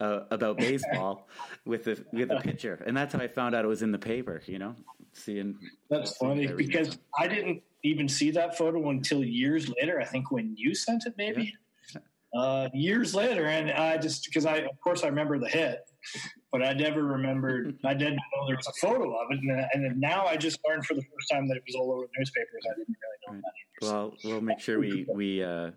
uh, 0.00 0.20
about 0.30 0.58
baseball 0.58 1.28
with 1.64 1.84
the 1.84 2.04
with 2.12 2.28
the 2.28 2.36
picture, 2.36 2.82
and 2.86 2.96
that's 2.96 3.14
how 3.14 3.20
I 3.20 3.28
found 3.28 3.54
out 3.54 3.64
it 3.64 3.68
was 3.68 3.82
in 3.82 3.92
the 3.92 3.98
paper. 3.98 4.42
You 4.46 4.58
know, 4.58 4.76
seeing 5.12 5.58
that's 5.88 6.16
funny 6.16 6.46
because 6.46 6.98
I 7.18 7.28
didn't 7.28 7.62
even 7.82 8.08
see 8.08 8.30
that 8.32 8.56
photo 8.56 8.90
until 8.90 9.22
years 9.22 9.68
later. 9.68 10.00
I 10.00 10.04
think 10.04 10.30
when 10.30 10.54
you 10.56 10.74
sent 10.74 11.06
it, 11.06 11.14
maybe 11.16 11.44
yeah. 11.44 11.50
Uh, 12.34 12.68
years 12.72 13.14
later, 13.14 13.46
and 13.46 13.70
I 13.70 13.96
just 13.96 14.24
because 14.24 14.46
I 14.46 14.58
of 14.58 14.80
course 14.82 15.04
I 15.04 15.08
remember 15.08 15.38
the 15.38 15.48
hit, 15.48 15.88
but 16.50 16.62
I 16.62 16.72
never 16.72 17.02
remembered. 17.04 17.78
I 17.84 17.94
didn't 17.94 18.16
know 18.16 18.46
there 18.46 18.56
was 18.56 18.66
a 18.66 18.86
photo 18.86 19.12
of 19.12 19.28
it, 19.30 19.38
and, 19.40 19.84
and, 19.84 20.00
now 20.00 20.26
I 20.26 20.36
just 20.36 20.58
learned 20.66 20.84
for 20.84 20.94
the 20.94 21.02
first 21.02 21.28
time 21.32 21.48
that 21.48 21.56
it 21.56 21.62
was 21.66 21.76
all 21.76 21.92
over 21.92 22.02
the 22.02 22.12
newspapers. 22.18 22.62
I 22.70 22.74
didn't 22.78 22.96
really 23.02 23.36
know 23.36 23.42
that. 23.42 23.86
Either, 23.86 23.94
well, 23.94 24.14
we'll 24.24 24.40
make 24.40 24.60
sure 24.60 24.80
we 24.80 25.06
we 25.14 25.42
uh, 25.42 25.70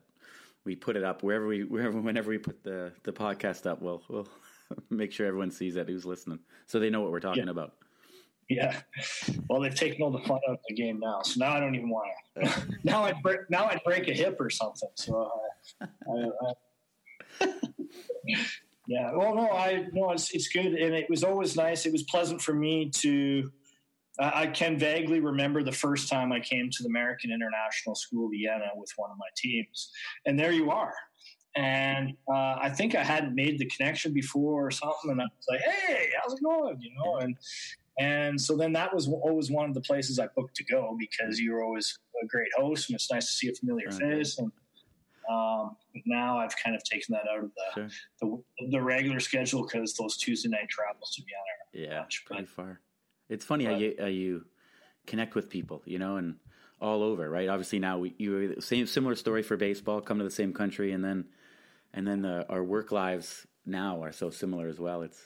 we 0.66 0.76
put 0.76 0.96
it 0.96 1.04
up 1.04 1.22
wherever 1.22 1.48
we 1.48 1.64
wherever 1.64 2.00
whenever 2.00 2.30
we 2.30 2.40
put 2.40 2.64
the 2.64 2.92
the 3.04 3.14
podcast 3.14 3.68
up. 3.68 3.82
We'll 3.82 4.02
we'll 4.10 4.28
make 4.90 5.12
sure 5.12 5.28
everyone 5.28 5.52
sees 5.52 5.76
that 5.76 5.88
who's 5.88 6.06
listening, 6.06 6.40
so 6.66 6.80
they 6.80 6.90
know 6.90 7.02
what 7.02 7.12
we're 7.12 7.20
talking 7.20 7.46
yeah. 7.46 7.52
about. 7.52 7.74
Yeah. 8.50 8.80
Well, 9.50 9.62
they've 9.62 9.76
taken 9.76 10.02
all 10.02 10.12
the 10.12 10.20
fun 10.20 10.40
out 10.48 10.54
of 10.54 10.60
the 10.70 10.76
game 10.76 11.02
now, 11.02 11.22
so 11.22 11.38
now 11.38 11.54
I 11.54 11.60
don't 11.60 11.76
even 11.76 11.90
want 11.90 12.08
to. 12.42 12.68
now 12.84 13.04
I 13.04 13.14
break. 13.22 13.42
Now 13.50 13.66
I 13.66 13.80
break 13.86 14.08
a 14.08 14.14
hip 14.14 14.38
or 14.40 14.50
something. 14.50 14.90
So. 14.96 15.30
I, 15.82 17.46
yeah. 18.88 19.12
Well, 19.14 19.36
no, 19.36 19.50
I 19.50 19.88
no, 19.94 20.12
it's 20.12 20.32
it's 20.32 20.48
good, 20.48 20.74
and 20.74 20.96
it 20.96 21.10
was 21.10 21.24
always 21.24 21.56
nice. 21.56 21.86
It 21.86 21.92
was 21.92 22.04
pleasant 22.04 22.42
for 22.42 22.54
me 22.54 22.90
to. 22.96 23.52
Uh, 24.20 24.32
I 24.34 24.48
can 24.48 24.80
vaguely 24.80 25.20
remember 25.20 25.62
the 25.62 25.72
first 25.72 26.10
time 26.10 26.32
I 26.32 26.40
came 26.40 26.72
to 26.72 26.84
the 26.84 26.90
American 26.90 27.32
International 27.32 27.94
School 27.94 28.30
Vienna 28.30 28.70
with 28.76 28.92
one 28.96 29.12
of 29.12 29.18
my 29.18 29.28
teams, 29.36 29.92
and 30.26 30.40
there 30.40 30.52
you 30.52 30.72
are. 30.72 30.94
And 31.56 32.14
uh, 32.32 32.56
I 32.62 32.70
think 32.70 32.96
I 32.96 33.04
hadn't 33.04 33.36
made 33.36 33.60
the 33.60 33.66
connection 33.66 34.14
before 34.14 34.68
or 34.68 34.72
something, 34.72 35.12
and 35.12 35.22
I 35.22 35.26
was 35.26 35.46
like, 35.50 35.62
"Hey, 35.62 36.10
how's 36.20 36.34
it 36.34 36.44
going?" 36.44 36.80
You 36.82 36.92
know, 36.98 37.18
and 37.18 37.38
and 38.00 38.40
so 38.40 38.56
then 38.56 38.74
that 38.74 38.94
was 38.94 39.08
always 39.08 39.50
one 39.50 39.68
of 39.68 39.74
the 39.74 39.82
places 39.82 40.20
I 40.20 40.28
booked 40.36 40.56
to 40.58 40.64
go 40.66 40.96
because 41.00 41.40
you 41.40 41.54
were 41.54 41.64
always 41.64 41.98
a 42.24 42.28
great 42.28 42.50
host, 42.56 42.90
and 42.90 42.96
it's 42.96 43.12
nice 43.12 43.26
to 43.28 43.34
see 43.34 43.50
a 43.50 43.54
familiar 43.54 43.90
face. 43.92 44.38
And 44.38 44.52
um, 45.30 45.76
now 46.06 46.38
I've 46.38 46.56
kind 46.64 46.76
of 46.76 46.84
taken 46.84 47.14
that 47.14 47.24
out 47.30 47.44
of 47.44 47.52
the 47.56 47.74
sure. 47.74 48.44
the, 48.60 48.68
the, 48.72 48.82
regular 48.82 49.20
schedule 49.20 49.64
because 49.64 49.94
those 49.94 50.16
Tuesday 50.16 50.50
night 50.50 50.70
travels 50.70 51.12
to 51.16 51.24
Vienna. 51.24 51.90
Yeah, 51.90 52.00
much, 52.02 52.24
pretty 52.26 52.44
but, 52.44 52.50
far. 52.50 52.80
It's 53.30 53.44
funny 53.44 53.66
but, 53.66 53.74
how 53.74 53.80
you 53.80 53.96
how 54.00 54.06
you 54.06 54.46
connect 55.06 55.36
with 55.36 55.50
people, 55.50 55.82
you 55.86 56.00
know, 56.00 56.18
and 56.18 56.36
all 56.80 57.04
over, 57.04 57.30
right? 57.30 57.50
Obviously 57.50 57.80
now 57.80 57.98
we 57.98 58.16
you 58.18 58.56
same 58.62 58.88
similar 58.88 59.16
story 59.16 59.44
for 59.44 59.58
baseball, 59.58 60.00
come 60.00 60.18
to 60.18 60.24
the 60.24 60.32
same 60.32 60.54
country, 60.54 60.92
and 60.94 61.04
then 61.04 61.26
and 61.94 62.08
then 62.08 62.22
the, 62.22 62.46
our 62.50 62.64
work 62.64 62.92
lives 62.92 63.46
now 63.66 64.02
are 64.04 64.12
so 64.12 64.30
similar 64.30 64.68
as 64.68 64.80
well. 64.80 65.02
It's 65.02 65.20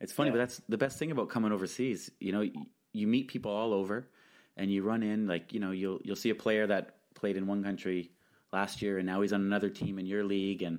it's 0.00 0.12
funny, 0.12 0.28
yeah. 0.28 0.32
but 0.32 0.38
that's 0.38 0.60
the 0.68 0.78
best 0.78 0.98
thing 0.98 1.12
about 1.12 1.28
coming 1.28 1.52
overseas. 1.52 2.10
You 2.18 2.32
know, 2.32 2.48
you 2.92 3.06
meet 3.06 3.28
people 3.28 3.52
all 3.52 3.72
over, 3.72 4.08
and 4.56 4.72
you 4.72 4.82
run 4.82 5.02
in 5.02 5.26
like 5.26 5.52
you 5.52 5.60
know 5.60 5.70
you'll 5.70 6.00
you'll 6.02 6.16
see 6.16 6.30
a 6.30 6.34
player 6.34 6.66
that 6.66 6.96
played 7.14 7.36
in 7.36 7.46
one 7.46 7.62
country 7.62 8.10
last 8.54 8.80
year, 8.80 8.98
and 8.98 9.06
now 9.06 9.20
he's 9.20 9.32
on 9.32 9.42
another 9.42 9.68
team 9.68 9.98
in 9.98 10.06
your 10.06 10.24
league, 10.24 10.62
and 10.62 10.78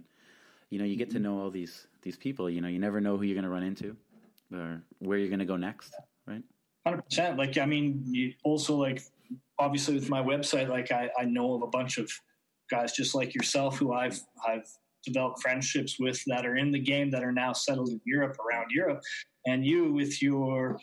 you 0.72 0.80
know 0.80 0.86
you 0.86 0.96
get 0.96 1.10
to 1.12 1.18
mm-hmm. 1.18 1.26
know 1.26 1.42
all 1.42 1.52
these 1.52 1.86
these 2.02 2.18
people. 2.18 2.50
You 2.50 2.62
know, 2.62 2.68
you 2.68 2.80
never 2.80 3.00
know 3.00 3.18
who 3.18 3.24
you're 3.24 3.36
going 3.36 3.44
to 3.44 3.50
run 3.50 3.64
into 3.64 3.96
or 4.54 4.82
where 5.00 5.18
you're 5.18 5.30
going 5.30 5.40
to 5.40 5.46
go 5.46 5.58
next, 5.58 5.94
right? 6.26 6.44
Hundred 6.86 7.04
percent. 7.04 7.38
Like 7.38 7.58
I 7.58 7.66
mean, 7.66 8.34
also 8.44 8.76
like 8.76 9.02
obviously 9.60 9.96
with 9.96 10.10
my 10.10 10.22
website, 10.22 10.70
like 10.70 10.92
I, 10.92 11.10
I 11.20 11.26
know 11.26 11.54
of 11.56 11.62
a 11.62 11.68
bunch 11.68 11.98
of 11.98 12.10
guys 12.72 12.94
just 12.94 13.14
like 13.14 13.36
yourself 13.36 13.78
who 13.78 13.94
I've 13.94 14.20
I've 14.48 14.68
developed 15.04 15.42
friendships 15.42 16.00
with 16.00 16.20
that 16.26 16.46
are 16.46 16.56
in 16.56 16.72
the 16.72 16.80
game 16.80 17.12
that 17.12 17.24
are 17.24 17.32
now 17.32 17.54
settled 17.54 17.90
in 17.90 18.02
Europe 18.06 18.38
around 18.40 18.72
Europe, 18.72 19.02
and 19.46 19.66
you 19.66 19.92
with 19.92 20.22
your 20.22 20.80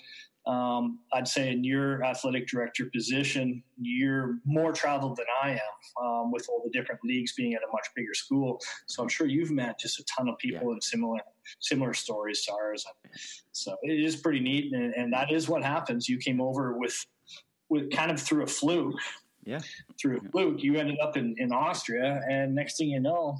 um, 0.46 0.98
I'd 1.12 1.28
say 1.28 1.52
in 1.52 1.62
your 1.62 2.02
athletic 2.04 2.48
director 2.48 2.86
position, 2.92 3.62
you're 3.80 4.38
more 4.44 4.72
traveled 4.72 5.16
than 5.16 5.26
I 5.42 5.50
am 5.50 6.04
um, 6.04 6.32
with 6.32 6.48
all 6.48 6.62
the 6.64 6.70
different 6.70 7.00
leagues 7.04 7.32
being 7.34 7.54
at 7.54 7.60
a 7.62 7.70
much 7.72 7.86
bigger 7.94 8.14
school. 8.14 8.60
So 8.86 9.02
I'm 9.02 9.08
sure 9.08 9.26
you've 9.26 9.52
met 9.52 9.78
just 9.78 10.00
a 10.00 10.04
ton 10.04 10.28
of 10.28 10.36
people 10.38 10.68
yeah. 10.68 10.74
in 10.74 10.80
similar 10.80 11.18
similar 11.60 11.94
stories 11.94 12.44
to 12.44 12.52
ours. 12.52 12.84
So 13.52 13.76
it 13.82 14.00
is 14.00 14.16
pretty 14.16 14.40
neat, 14.40 14.72
and, 14.72 14.92
and 14.94 15.12
that 15.12 15.32
is 15.32 15.48
what 15.48 15.62
happens. 15.62 16.08
You 16.08 16.18
came 16.18 16.40
over 16.40 16.76
with 16.76 17.06
with 17.68 17.90
kind 17.92 18.10
of 18.10 18.20
through 18.20 18.42
a 18.42 18.48
fluke. 18.48 18.94
Yeah. 19.44 19.58
Through 20.00 20.18
a 20.18 20.30
fluke, 20.30 20.62
you 20.62 20.76
ended 20.76 21.00
up 21.00 21.16
in, 21.16 21.34
in 21.38 21.52
Austria, 21.52 22.20
and 22.30 22.54
next 22.54 22.78
thing 22.78 22.90
you 22.90 23.00
know, 23.00 23.38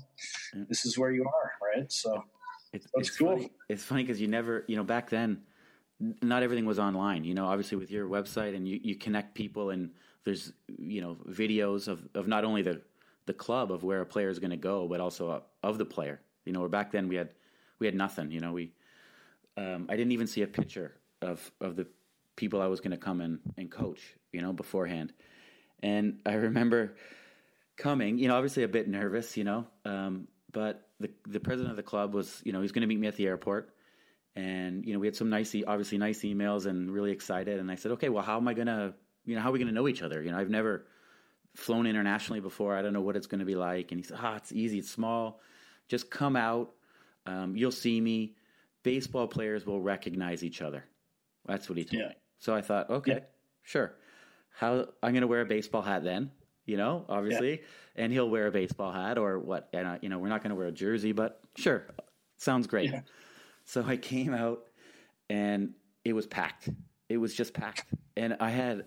this 0.69 0.85
is 0.85 0.99
where 0.99 1.13
you 1.13 1.25
are, 1.25 1.53
right? 1.63 1.93
So 1.93 2.25
it's, 2.73 2.87
it's 2.95 3.17
cool. 3.17 3.37
Funny. 3.37 3.51
It's 3.69 3.85
funny 3.85 4.03
because 4.03 4.21
you 4.21 4.27
never, 4.27 4.65
you 4.67 4.75
know, 4.75 4.83
back 4.83 5.11
then 5.11 5.43
not 6.21 6.43
everything 6.43 6.67
was 6.67 6.79
online. 6.79 7.25
You 7.25 7.35
know, 7.35 7.47
obviously 7.47 7.79
with 7.79 7.91
your 7.91 8.09
website 8.09 8.57
and 8.57 8.67
you, 8.67 8.81
you 8.83 8.97
connect 8.97 9.35
people 9.35 9.71
and 9.71 9.91
there's 10.25 10.53
you 10.79 11.01
know 11.01 11.17
videos 11.29 11.89
of, 11.89 12.07
of 12.15 12.27
not 12.29 12.45
only 12.45 12.63
the 12.63 12.81
the 13.27 13.33
club 13.33 13.71
of 13.71 13.85
where 13.85 14.01
a 14.01 14.07
player 14.07 14.29
is 14.29 14.39
going 14.39 14.51
to 14.51 14.57
go, 14.57 14.89
but 14.89 15.01
also 15.01 15.43
of 15.63 15.79
the 15.79 15.85
player. 15.85 16.21
You 16.45 16.53
know, 16.53 16.69
back 16.69 16.91
then 16.91 17.09
we 17.09 17.17
had 17.17 17.31
we 17.79 17.87
had 17.87 17.95
nothing. 17.95 18.31
You 18.31 18.41
know, 18.41 18.53
we 18.53 18.73
um, 19.57 19.87
I 19.89 19.97
didn't 19.97 20.13
even 20.13 20.27
see 20.27 20.43
a 20.43 20.47
picture 20.47 20.97
of 21.21 21.51
of 21.61 21.77
the 21.77 21.87
people 22.37 22.61
I 22.61 22.67
was 22.67 22.81
going 22.81 22.93
to 22.93 22.97
come 22.97 23.21
and 23.21 23.39
and 23.57 23.71
coach. 23.71 24.01
You 24.33 24.43
know, 24.43 24.53
beforehand, 24.53 25.13
and 25.83 26.19
I 26.27 26.35
remember 26.35 26.97
coming. 27.77 28.19
You 28.19 28.29
know, 28.29 28.35
obviously 28.35 28.65
a 28.65 28.69
bit 28.69 28.89
nervous. 28.89 29.37
You 29.37 29.45
know, 29.45 29.67
um, 29.85 30.27
but 30.53 30.89
the 31.01 31.11
the 31.27 31.41
president 31.41 31.71
of 31.71 31.77
the 31.77 31.83
club 31.83 32.15
was 32.15 32.41
you 32.45 32.53
know 32.53 32.61
he's 32.61 32.73
going 32.73 32.83
to 32.83 32.89
meet 32.89 32.99
me 32.99 33.07
at 33.07 33.17
the 33.17 33.27
airport 33.27 33.73
and 34.35 34.85
you 34.87 34.93
know 34.93 34.99
we 34.99 35.07
had 35.07 35.17
some 35.17 35.29
nice 35.29 35.55
obviously 35.67 35.99
nice 35.99 36.21
emails 36.21 36.67
and 36.67 36.91
really 36.91 37.11
excited. 37.11 37.59
And 37.59 37.71
i 37.71 37.75
said 37.75 37.93
okay 37.93 38.09
well 38.09 38.23
how 38.23 38.37
am 38.37 38.49
i 38.49 38.55
gonna 38.55 38.95
you 39.25 39.35
know 39.35 39.43
how 39.43 39.51
are 39.51 39.53
we 39.53 39.59
gonna 39.59 39.73
know 39.73 39.89
each 39.89 40.03
other? 40.03 40.23
You 40.23 40.31
know 40.31 40.39
i've 40.39 40.51
never 40.51 40.87
flown 41.55 41.87
internationally 41.87 42.41
before. 42.41 42.75
I 42.77 42.83
don't 42.83 42.95
know 42.95 43.03
what 43.03 43.17
it's 43.17 43.27
gonna 43.27 43.45
be 43.45 43.55
like. 43.55 43.93
And 43.93 44.01
he 44.01 44.05
said 44.05 44.19
ah 44.21 44.37
it's 44.37 44.53
easy. 44.53 44.79
It's 44.79 44.91
small. 44.91 45.41
Just 45.89 46.11
come 46.11 46.37
out. 46.37 46.73
Um, 47.27 47.57
you'll 47.57 47.71
see 47.71 48.01
me. 48.01 48.35
Baseball 48.83 49.29
players 49.29 49.67
will 49.67 49.81
recognize 49.81 50.43
each 50.43 50.63
other. 50.63 50.85
That's 51.47 51.69
what 51.69 51.79
he 51.79 51.85
told 51.85 52.01
yeah. 52.01 52.09
me. 52.09 52.15
So 52.39 52.55
i 52.55 52.63
thought 52.63 52.91
okay 52.91 53.13
yeah. 53.13 53.21
sure. 53.63 53.95
How 54.55 54.87
i'm 55.03 55.13
gonna 55.13 55.27
wear 55.27 55.43
a 55.43 55.47
baseball 55.47 55.83
hat 55.83 56.05
then 56.05 56.31
you 56.65 56.77
know 56.79 57.05
obviously. 57.09 57.51
Yeah. 57.51 58.05
and 58.05 58.13
he'll 58.13 58.31
wear 58.31 58.47
a 58.47 58.51
baseball 58.51 58.93
hat 58.93 59.19
or 59.19 59.39
what 59.39 59.69
and 59.75 59.87
uh, 59.87 59.99
you 60.01 60.09
know 60.09 60.19
we're 60.19 60.29
not 60.29 60.43
gonna 60.43 60.55
wear 60.55 60.69
a 60.69 60.73
jersey 60.73 61.13
but 61.13 61.41
sure. 61.57 61.87
Sounds 62.39 62.67
great 62.67 62.93
so 63.73 63.83
I 63.87 63.97
came 63.97 64.35
out 64.35 64.65
and 65.31 65.73
it 66.05 66.13
was 66.13 66.27
packed. 66.27 66.69
It 67.09 67.17
was 67.17 67.35
just 67.35 67.55
packed. 67.55 67.87
And 68.19 68.37
I 68.39 68.51
had, 68.51 68.85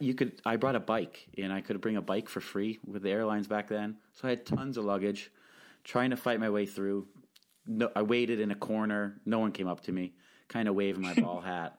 you 0.00 0.14
could, 0.14 0.40
I 0.46 0.56
brought 0.56 0.74
a 0.74 0.80
bike 0.80 1.26
and 1.36 1.52
I 1.52 1.60
could 1.60 1.78
bring 1.82 1.98
a 1.98 2.00
bike 2.00 2.30
for 2.30 2.40
free 2.40 2.78
with 2.86 3.02
the 3.02 3.10
airlines 3.10 3.46
back 3.46 3.68
then. 3.68 3.98
So 4.14 4.26
I 4.26 4.30
had 4.30 4.46
tons 4.46 4.78
of 4.78 4.86
luggage 4.86 5.30
trying 5.84 6.10
to 6.10 6.16
fight 6.16 6.40
my 6.40 6.48
way 6.48 6.64
through. 6.64 7.08
No, 7.66 7.90
I 7.94 8.00
waited 8.00 8.40
in 8.40 8.50
a 8.50 8.54
corner. 8.54 9.20
No 9.26 9.38
one 9.38 9.52
came 9.52 9.68
up 9.68 9.82
to 9.82 9.92
me, 9.92 10.14
kind 10.48 10.66
of 10.66 10.74
waving 10.74 11.02
my 11.02 11.12
ball 11.12 11.40
hat. 11.44 11.78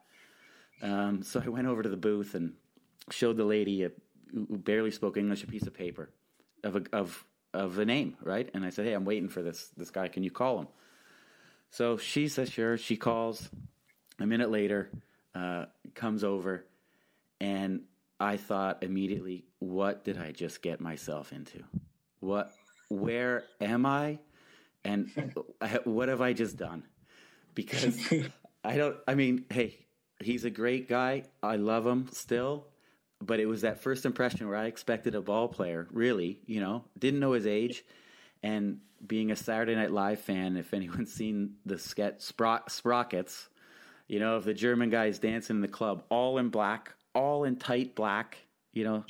Um, 0.83 1.23
so 1.23 1.41
I 1.43 1.49
went 1.49 1.65
over 1.65 1.81
to 1.81 1.89
the 1.89 1.97
booth 1.97 2.35
and 2.35 2.53
showed 3.09 3.35
the 3.35 3.45
lady 3.45 3.83
a, 3.83 3.91
who 4.31 4.59
barely 4.59 4.91
spoke 4.91 5.17
English 5.17 5.43
a 5.43 5.47
piece 5.47 5.65
of 5.65 5.73
paper 5.73 6.11
of 6.63 6.75
a, 6.75 6.83
of 6.93 7.25
of 7.51 7.79
a 7.79 7.85
name, 7.85 8.15
right? 8.21 8.47
And 8.53 8.63
I 8.63 8.69
said, 8.69 8.85
"Hey, 8.85 8.93
I'm 8.93 9.05
waiting 9.05 9.29
for 9.29 9.41
this 9.41 9.69
this 9.75 9.89
guy. 9.89 10.07
Can 10.07 10.23
you 10.23 10.31
call 10.31 10.59
him?" 10.59 10.67
So 11.73 11.97
she 11.97 12.27
says, 12.27 12.51
sure. 12.51 12.77
She 12.77 12.97
calls. 12.97 13.49
A 14.19 14.27
minute 14.27 14.51
later, 14.51 14.91
uh, 15.33 15.65
comes 15.95 16.23
over, 16.23 16.65
and 17.41 17.81
I 18.19 18.37
thought 18.37 18.83
immediately, 18.83 19.45
what 19.57 20.05
did 20.05 20.19
I 20.19 20.31
just 20.31 20.61
get 20.61 20.79
myself 20.79 21.33
into? 21.33 21.63
What, 22.19 22.51
where 22.89 23.45
am 23.59 23.87
I? 23.87 24.19
And 24.85 25.09
what 25.85 26.09
have 26.09 26.21
I 26.21 26.33
just 26.33 26.57
done? 26.57 26.83
Because 27.55 27.97
I 28.63 28.77
don't, 28.77 28.97
I 29.07 29.15
mean, 29.15 29.45
hey, 29.49 29.79
he's 30.21 30.45
a 30.45 30.51
great 30.51 30.87
guy. 30.87 31.23
I 31.41 31.55
love 31.55 31.87
him 31.87 32.07
still. 32.11 32.67
But 33.19 33.39
it 33.39 33.47
was 33.47 33.61
that 33.61 33.81
first 33.81 34.05
impression 34.05 34.47
where 34.47 34.57
I 34.57 34.65
expected 34.65 35.15
a 35.15 35.21
ball 35.21 35.47
player, 35.47 35.87
really, 35.91 36.39
you 36.45 36.59
know, 36.59 36.83
didn't 36.99 37.19
know 37.19 37.31
his 37.31 37.47
age. 37.47 37.83
And 38.43 38.79
being 39.05 39.31
a 39.31 39.35
Saturday 39.35 39.75
Night 39.75 39.91
Live 39.91 40.19
fan, 40.19 40.57
if 40.57 40.73
anyone's 40.73 41.13
seen 41.13 41.55
the 41.65 41.79
sketch 41.79 42.19
Spro- 42.19 42.69
Sprockets, 42.69 43.49
you 44.07 44.19
know, 44.19 44.37
if 44.37 44.43
the 44.43 44.53
German 44.53 44.89
guys 44.89 45.19
dancing 45.19 45.57
in 45.57 45.61
the 45.61 45.67
club, 45.67 46.03
all 46.09 46.37
in 46.37 46.49
black, 46.49 46.93
all 47.15 47.45
in 47.45 47.55
tight 47.55 47.95
black, 47.95 48.37
you 48.73 48.83
know, 48.83 49.05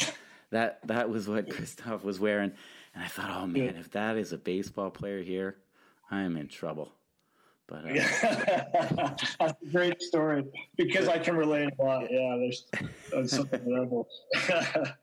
that 0.51 0.79
that 0.87 1.09
was 1.09 1.27
what 1.27 1.49
Christoph 1.55 2.03
was 2.03 2.19
wearing. 2.19 2.51
And 2.93 3.03
I 3.03 3.07
thought, 3.07 3.31
oh 3.31 3.47
man, 3.47 3.75
if 3.75 3.91
that 3.91 4.17
is 4.17 4.33
a 4.33 4.37
baseball 4.37 4.91
player 4.91 5.21
here, 5.21 5.57
I'm 6.11 6.37
in 6.37 6.47
trouble. 6.47 6.93
But 7.65 7.85
uh, 7.85 7.93
that's 9.13 9.35
a 9.39 9.55
great 9.71 10.01
story 10.01 10.45
because 10.75 11.07
I 11.07 11.17
can 11.17 11.35
relate 11.35 11.69
a 11.79 11.83
lot. 11.83 12.11
Yeah, 12.11 12.35
there's, 12.37 12.65
there's 13.09 13.31
some 13.31 13.47
But 13.49 14.97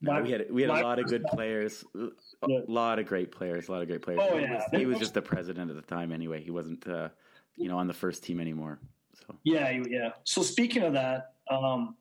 no, 0.00 0.12
my, 0.12 0.20
we 0.20 0.30
had 0.30 0.46
we 0.50 0.62
had 0.62 0.70
a 0.70 0.82
lot 0.82 0.98
of 0.98 1.06
good 1.06 1.24
players, 1.32 1.84
a 1.94 2.08
yeah. 2.46 2.60
lot 2.68 2.98
of 2.98 3.06
great 3.06 3.32
players, 3.32 3.68
a 3.68 3.72
lot 3.72 3.82
of 3.82 3.88
great 3.88 4.02
players. 4.02 4.20
Oh, 4.22 4.36
he 4.36 4.44
yeah. 4.44 4.54
was, 4.54 4.64
he 4.72 4.86
was 4.86 4.98
just 4.98 5.14
the 5.14 5.22
president 5.22 5.70
at 5.70 5.76
the 5.76 5.82
time 5.82 6.12
anyway. 6.12 6.42
He 6.42 6.50
wasn't, 6.50 6.86
uh, 6.86 7.08
you 7.56 7.68
know, 7.68 7.78
on 7.78 7.88
the 7.88 7.94
first 7.94 8.22
team 8.22 8.40
anymore. 8.40 8.78
So 9.14 9.34
yeah, 9.44 9.70
yeah. 9.88 10.10
So 10.24 10.42
speaking 10.42 10.84
of 10.84 10.92
that, 10.92 11.32
um, 11.50 11.96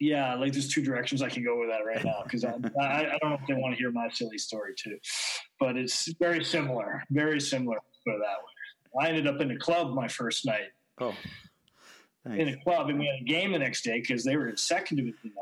yeah, 0.00 0.34
like 0.34 0.52
there's 0.52 0.68
two 0.68 0.82
directions 0.82 1.22
I 1.22 1.30
can 1.30 1.44
go 1.44 1.58
with 1.58 1.70
that 1.70 1.86
right 1.86 2.04
now 2.04 2.22
because 2.24 2.44
I, 2.44 2.50
I, 2.80 3.14
I, 3.14 3.18
don't 3.20 3.30
know 3.30 3.38
if 3.40 3.46
they 3.46 3.54
want 3.54 3.74
to 3.74 3.78
hear 3.78 3.90
my 3.90 4.08
silly 4.10 4.38
story 4.38 4.74
too, 4.76 4.98
but 5.58 5.76
it's 5.76 6.12
very 6.18 6.44
similar, 6.44 7.02
very 7.10 7.40
similar. 7.40 7.78
Put 8.06 8.18
that 8.18 8.20
way. 8.20 9.04
I 9.06 9.08
ended 9.08 9.28
up 9.28 9.40
in 9.40 9.50
a 9.52 9.58
club 9.58 9.94
my 9.94 10.08
first 10.08 10.44
night. 10.44 10.72
Oh, 11.00 11.14
in 12.26 12.48
a 12.48 12.56
club, 12.62 12.88
and 12.88 12.98
we 12.98 13.06
had 13.06 13.20
a 13.20 13.24
game 13.24 13.52
the 13.52 13.58
next 13.58 13.82
day 13.82 14.00
because 14.00 14.22
they 14.24 14.36
were 14.36 14.48
in 14.48 14.56
second 14.56 14.98
division. 14.98 15.32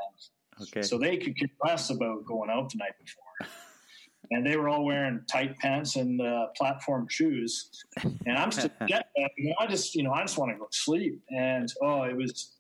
Okay. 0.63 0.83
So 0.83 0.99
they 0.99 1.17
could 1.17 1.39
care 1.39 1.49
less 1.65 1.91
about 1.91 2.25
going 2.25 2.51
out 2.51 2.71
the 2.71 2.79
night 2.79 2.93
before. 3.03 3.53
and 4.31 4.47
they 4.47 4.57
were 4.57 4.69
all 4.69 4.85
wearing 4.85 5.23
tight 5.31 5.59
pants 5.59 5.97
and 5.97 6.21
uh, 6.21 6.47
platform 6.57 7.07
shoes. 7.09 7.71
And 8.27 8.37
I'm 8.37 8.53
still, 8.53 8.71
I 8.81 9.67
just, 9.69 9.95
you 9.95 10.03
know, 10.03 10.13
I 10.13 10.23
just 10.23 10.39
want 10.39 10.53
to 10.53 10.59
go 10.59 10.67
to 10.67 10.77
sleep. 10.77 11.21
And 11.31 11.73
oh, 11.83 12.03
it 12.05 12.17
was 12.17 12.57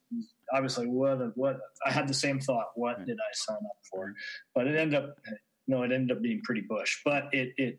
I 0.53 0.61
was 0.61 0.79
like, 0.79 0.89
what? 0.89 1.37
What? 1.37 1.61
I 1.87 1.91
had 1.91 2.09
the 2.09 2.15
same 2.15 2.41
thought. 2.41 2.71
What 2.75 3.05
did 3.07 3.19
I 3.19 3.31
sign 3.33 3.59
up 3.59 3.77
for? 3.91 4.13
But 4.55 4.67
it 4.67 4.77
ended 4.77 5.03
up, 5.03 5.17
no, 5.69 5.83
it 5.83 5.93
ended 5.93 6.17
up 6.17 6.23
being 6.23 6.41
pretty 6.43 6.63
bush. 6.63 7.01
But 7.05 7.29
it, 7.33 7.53
it, 7.57 7.79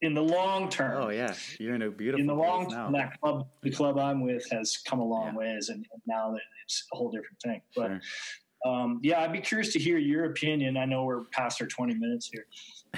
in 0.00 0.14
the 0.14 0.22
long 0.22 0.68
term. 0.68 1.00
Oh 1.00 1.10
yeah, 1.10 1.34
you're 1.60 1.74
in 1.74 1.82
a 1.82 1.90
beautiful. 1.90 2.20
In 2.20 2.26
the 2.26 2.34
long 2.34 2.70
term, 2.70 2.92
that 2.92 3.20
club, 3.20 3.46
the 3.62 3.70
club 3.70 3.98
I'm 3.98 4.20
with, 4.20 4.44
has 4.50 4.78
come 4.84 4.98
a 4.98 5.04
long 5.04 5.26
yeah. 5.26 5.54
ways, 5.54 5.68
and, 5.68 5.86
and 5.92 6.02
now 6.06 6.34
it's 6.64 6.86
a 6.92 6.96
whole 6.96 7.10
different 7.10 7.40
thing. 7.44 7.60
But 7.76 7.88
sure. 7.88 8.00
Um, 8.64 9.00
yeah, 9.02 9.20
I'd 9.20 9.32
be 9.32 9.40
curious 9.40 9.72
to 9.72 9.78
hear 9.78 9.98
your 9.98 10.26
opinion. 10.26 10.76
I 10.76 10.84
know 10.84 11.04
we're 11.04 11.24
past 11.32 11.60
our 11.60 11.66
20 11.66 11.94
minutes 11.94 12.30
here. 12.32 12.46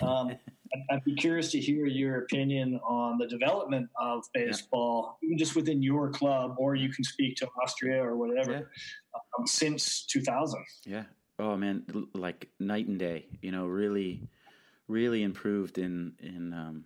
Um, 0.02 0.32
I'd 0.90 1.04
be 1.04 1.14
curious 1.14 1.52
to 1.52 1.60
hear 1.60 1.86
your 1.86 2.18
opinion 2.18 2.80
on 2.86 3.16
the 3.16 3.26
development 3.26 3.88
of 4.00 4.24
baseball, 4.34 5.18
yeah. 5.22 5.26
even 5.26 5.38
just 5.38 5.54
within 5.54 5.82
your 5.82 6.10
club, 6.10 6.56
or 6.58 6.74
you 6.74 6.88
can 6.88 7.04
speak 7.04 7.36
to 7.36 7.48
Austria 7.62 8.02
or 8.02 8.16
whatever 8.16 8.52
yeah. 8.52 9.20
um, 9.38 9.46
since 9.46 10.04
2000. 10.06 10.64
Yeah. 10.84 11.04
Oh 11.38 11.56
man, 11.56 11.84
like 12.14 12.48
night 12.58 12.86
and 12.88 12.98
day. 12.98 13.26
You 13.40 13.52
know, 13.52 13.66
really, 13.66 14.28
really 14.88 15.22
improved 15.22 15.78
in 15.78 16.12
in 16.20 16.52
um, 16.52 16.84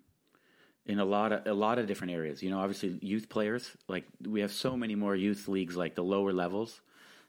in 0.86 0.98
a 0.98 1.04
lot 1.04 1.32
of 1.32 1.46
a 1.46 1.52
lot 1.54 1.78
of 1.78 1.86
different 1.86 2.12
areas. 2.12 2.42
You 2.42 2.50
know, 2.50 2.58
obviously 2.58 2.98
youth 3.02 3.28
players. 3.28 3.70
Like 3.88 4.04
we 4.26 4.40
have 4.40 4.52
so 4.52 4.76
many 4.76 4.94
more 4.94 5.14
youth 5.14 5.48
leagues, 5.48 5.76
like 5.76 5.94
the 5.94 6.04
lower 6.04 6.32
levels 6.32 6.80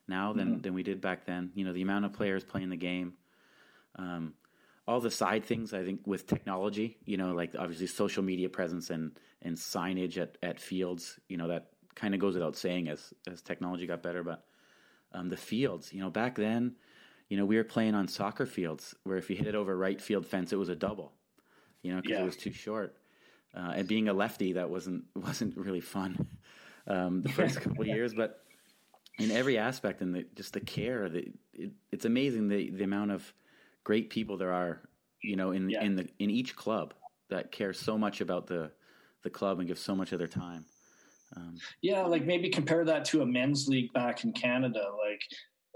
now 0.09 0.33
than 0.33 0.47
mm-hmm. 0.47 0.61
than 0.61 0.73
we 0.73 0.83
did 0.83 0.99
back 0.99 1.25
then. 1.25 1.51
You 1.55 1.65
know, 1.65 1.73
the 1.73 1.81
amount 1.81 2.05
of 2.05 2.13
players 2.13 2.43
playing 2.43 2.69
the 2.69 2.77
game. 2.77 3.13
Um, 3.95 4.33
all 4.87 4.99
the 4.99 5.11
side 5.11 5.45
things 5.45 5.71
I 5.71 5.83
think 5.83 6.07
with 6.07 6.25
technology, 6.25 6.97
you 7.05 7.15
know, 7.15 7.33
like 7.33 7.53
obviously 7.57 7.85
social 7.85 8.23
media 8.23 8.49
presence 8.49 8.89
and 8.89 9.11
and 9.41 9.55
signage 9.55 10.17
at 10.17 10.37
at 10.41 10.59
fields, 10.59 11.19
you 11.29 11.37
know, 11.37 11.47
that 11.47 11.67
kind 11.95 12.13
of 12.13 12.19
goes 12.19 12.33
without 12.33 12.55
saying 12.55 12.89
as 12.89 13.13
as 13.31 13.41
technology 13.41 13.85
got 13.85 14.01
better, 14.01 14.23
but 14.23 14.45
um, 15.13 15.29
the 15.29 15.37
fields, 15.37 15.93
you 15.93 16.01
know, 16.01 16.09
back 16.09 16.35
then, 16.35 16.75
you 17.29 17.37
know, 17.37 17.45
we 17.45 17.57
were 17.57 17.63
playing 17.63 17.95
on 17.95 18.07
soccer 18.07 18.45
fields 18.45 18.95
where 19.03 19.17
if 19.17 19.29
you 19.29 19.35
hit 19.35 19.47
it 19.47 19.55
over 19.55 19.77
right 19.77 20.01
field 20.01 20.25
fence, 20.25 20.51
it 20.51 20.57
was 20.57 20.69
a 20.69 20.75
double, 20.75 21.13
you 21.83 21.93
know, 21.93 22.01
because 22.01 22.17
yeah. 22.17 22.21
it 22.21 22.25
was 22.25 22.37
too 22.37 22.51
short. 22.51 22.95
Uh, 23.55 23.73
and 23.75 23.87
being 23.87 24.07
a 24.07 24.13
lefty, 24.13 24.53
that 24.53 24.69
wasn't 24.69 25.03
wasn't 25.15 25.55
really 25.55 25.81
fun 25.81 26.27
um, 26.87 27.21
the 27.21 27.29
first 27.29 27.61
couple 27.61 27.81
of 27.81 27.87
years, 27.87 28.13
but 28.13 28.43
in 29.19 29.31
every 29.31 29.57
aspect 29.57 30.01
and 30.01 30.15
the, 30.15 30.25
just 30.35 30.53
the 30.53 30.59
care 30.59 31.09
that 31.09 31.27
it, 31.53 31.71
it's 31.91 32.05
amazing 32.05 32.47
the 32.47 32.71
the 32.71 32.83
amount 32.83 33.11
of 33.11 33.33
great 33.83 34.09
people 34.09 34.37
there 34.37 34.53
are, 34.53 34.81
you 35.21 35.35
know, 35.35 35.51
in 35.51 35.69
yeah. 35.69 35.83
in 35.83 35.95
the 35.95 36.07
in 36.19 36.29
each 36.29 36.55
club 36.55 36.93
that 37.29 37.51
care 37.51 37.73
so 37.73 37.97
much 37.97 38.21
about 38.21 38.47
the 38.47 38.71
the 39.23 39.29
club 39.29 39.59
and 39.59 39.67
give 39.67 39.77
so 39.77 39.95
much 39.95 40.11
of 40.11 40.19
their 40.19 40.27
time. 40.27 40.65
Um, 41.35 41.57
yeah, 41.81 42.01
like 42.01 42.25
maybe 42.25 42.49
compare 42.49 42.83
that 42.85 43.05
to 43.05 43.21
a 43.21 43.25
men's 43.25 43.67
league 43.67 43.91
back 43.93 44.23
in 44.23 44.31
Canada. 44.33 44.89
Like, 44.97 45.21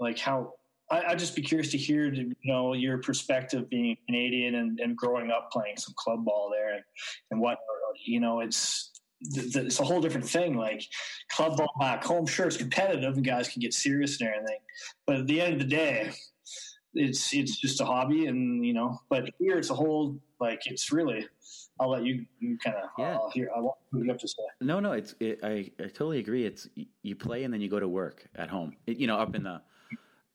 like 0.00 0.18
how 0.18 0.54
I, 0.90 1.10
would 1.10 1.18
just 1.18 1.36
be 1.36 1.42
curious 1.42 1.70
to 1.70 1.78
hear, 1.78 2.12
you 2.12 2.34
know, 2.44 2.74
your 2.74 2.98
perspective 2.98 3.68
being 3.70 3.96
Canadian 4.06 4.56
and, 4.56 4.80
and 4.80 4.96
growing 4.96 5.30
up 5.30 5.50
playing 5.50 5.76
some 5.76 5.94
club 5.96 6.24
ball 6.24 6.50
there, 6.50 6.74
and, 6.74 6.84
and 7.30 7.40
what 7.40 7.58
you 8.04 8.20
know, 8.20 8.40
it's 8.40 8.90
it's 9.32 9.80
a 9.80 9.84
whole 9.84 10.00
different 10.00 10.28
thing. 10.28 10.56
Like 10.56 10.82
club 11.30 11.56
ball 11.56 11.72
back 11.78 12.04
home, 12.04 12.26
sure, 12.26 12.46
it's 12.46 12.56
competitive 12.56 13.16
and 13.16 13.24
guys 13.24 13.48
can 13.48 13.60
get 13.60 13.74
serious 13.74 14.20
and 14.20 14.28
everything, 14.28 14.58
but 15.06 15.16
at 15.16 15.26
the 15.26 15.40
end 15.40 15.54
of 15.54 15.60
the 15.60 15.76
day, 15.76 16.12
it's 16.94 17.32
it's 17.34 17.56
just 17.56 17.80
a 17.80 17.84
hobby, 17.84 18.26
and 18.26 18.64
you 18.64 18.72
know. 18.72 19.00
But 19.08 19.30
here, 19.38 19.58
it's 19.58 19.70
a 19.70 19.74
whole 19.74 20.18
like 20.40 20.60
it's 20.66 20.92
really. 20.92 21.26
I'll 21.80 21.90
let 21.90 22.04
you 22.04 22.24
you 22.38 22.56
kind 22.58 22.76
of 22.76 22.88
yeah. 22.98 23.16
Uh, 23.16 23.30
hear. 23.30 23.50
I 23.54 23.58
want 23.58 23.76
what 23.90 24.04
you 24.04 24.08
have 24.08 24.20
to 24.20 24.28
say. 24.28 24.42
No, 24.60 24.78
no, 24.78 24.92
it's 24.92 25.14
it, 25.18 25.40
I 25.42 25.70
I 25.80 25.84
totally 25.88 26.20
agree. 26.20 26.46
It's 26.46 26.68
you 27.02 27.16
play 27.16 27.42
and 27.42 27.52
then 27.52 27.60
you 27.60 27.68
go 27.68 27.80
to 27.80 27.88
work 27.88 28.26
at 28.36 28.48
home. 28.48 28.76
It, 28.86 28.98
you 28.98 29.08
know, 29.08 29.18
up 29.18 29.34
in 29.34 29.42
the 29.42 29.60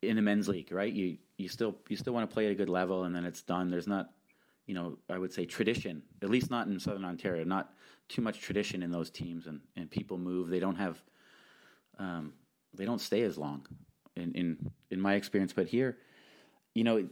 in 0.02 0.16
the 0.16 0.22
men's 0.22 0.50
league, 0.50 0.72
right? 0.72 0.92
You 0.92 1.18
you 1.38 1.48
still 1.48 1.78
you 1.88 1.96
still 1.96 2.14
want 2.14 2.30
to 2.30 2.34
play 2.34 2.46
at 2.48 2.52
a 2.52 2.56
good 2.56 2.70
level, 2.70 3.06
and 3.06 3.16
then 3.16 3.26
it's 3.26 3.42
done. 3.42 3.70
There's 3.70 3.88
not, 3.88 4.10
you 4.66 4.76
know, 4.76 4.98
I 5.10 5.18
would 5.18 5.32
say 5.32 5.46
tradition. 5.46 6.02
At 6.22 6.30
least 6.30 6.52
not 6.52 6.68
in 6.68 6.78
Southern 6.80 7.06
Ontario. 7.06 7.46
Not 7.46 7.72
too 8.10 8.22
much 8.22 8.42
tradition 8.42 8.84
in 8.84 8.92
those 8.92 9.10
teams, 9.10 9.48
and 9.48 9.62
and 9.76 9.90
people 9.90 10.18
move. 10.18 10.50
They 10.50 10.60
don't 10.60 10.76
have, 10.76 11.02
um, 11.98 12.34
they 12.74 12.86
don't 12.86 13.00
stay 13.00 13.22
as 13.22 13.38
long, 13.38 13.66
in 14.16 14.34
in 14.34 14.72
in 14.92 15.00
my 15.00 15.14
experience. 15.16 15.54
But 15.54 15.68
here, 15.68 15.98
you 16.74 16.84
know, 16.84 17.08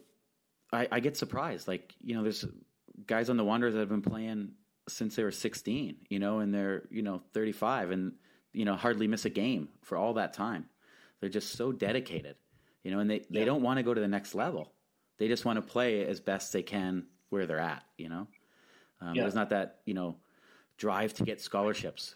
I, 0.72 0.88
I 0.92 1.00
get 1.00 1.18
surprised. 1.18 1.68
Like, 1.68 1.94
you 2.04 2.16
know, 2.16 2.24
there's 2.24 2.46
guys 3.06 3.30
on 3.30 3.38
the 3.38 3.44
Wanderers 3.44 3.74
that 3.74 3.80
have 3.80 3.90
been 3.90 4.02
playing 4.02 4.52
since 4.88 5.16
they 5.16 5.24
were 5.24 5.32
16, 5.32 5.98
you 6.10 6.20
know, 6.20 6.40
and 6.40 6.54
they're, 6.54 6.84
you 6.90 7.02
know, 7.02 7.22
35 7.34 7.92
and, 7.92 8.14
you 8.54 8.66
know, 8.66 8.76
hardly 8.76 9.08
miss 9.08 9.26
a 9.26 9.30
game 9.30 9.70
for 9.84 9.98
all 9.98 10.14
that 10.16 10.34
time. 10.34 10.66
They're 11.20 11.30
just 11.30 11.54
so 11.54 11.72
dedicated, 11.72 12.36
you 12.84 12.92
know, 12.92 13.00
and 13.00 13.10
they, 13.10 13.24
they 13.30 13.44
don't 13.44 13.62
want 13.62 13.78
to 13.78 13.84
go 13.84 13.94
to 13.94 14.02
the 14.02 14.08
next 14.08 14.36
level. 14.36 14.72
They 15.18 15.28
just 15.28 15.46
want 15.46 15.58
to 15.58 15.62
play 15.62 16.06
as 16.06 16.20
best 16.20 16.54
they 16.54 16.64
can 16.64 17.08
where 17.30 17.46
they're 17.46 17.60
at, 17.60 17.84
you 17.98 18.08
know. 18.10 18.28
Um, 19.02 19.16
yeah. 19.16 19.24
There's 19.24 19.36
not 19.36 19.50
that, 19.50 19.80
you 19.86 19.94
know, 19.94 20.16
drive 20.78 21.14
to 21.16 21.24
get 21.24 21.42
scholarships 21.42 22.16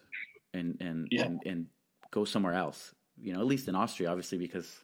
and, 0.54 0.78
and, 0.80 1.08
yeah. 1.12 1.24
and, 1.24 1.42
and 1.46 1.66
go 2.12 2.26
somewhere 2.26 2.54
else, 2.54 2.94
you 3.22 3.34
know, 3.34 3.40
at 3.40 3.48
least 3.48 3.68
in 3.68 3.76
Austria, 3.76 4.10
obviously, 4.10 4.38
because, 4.38 4.84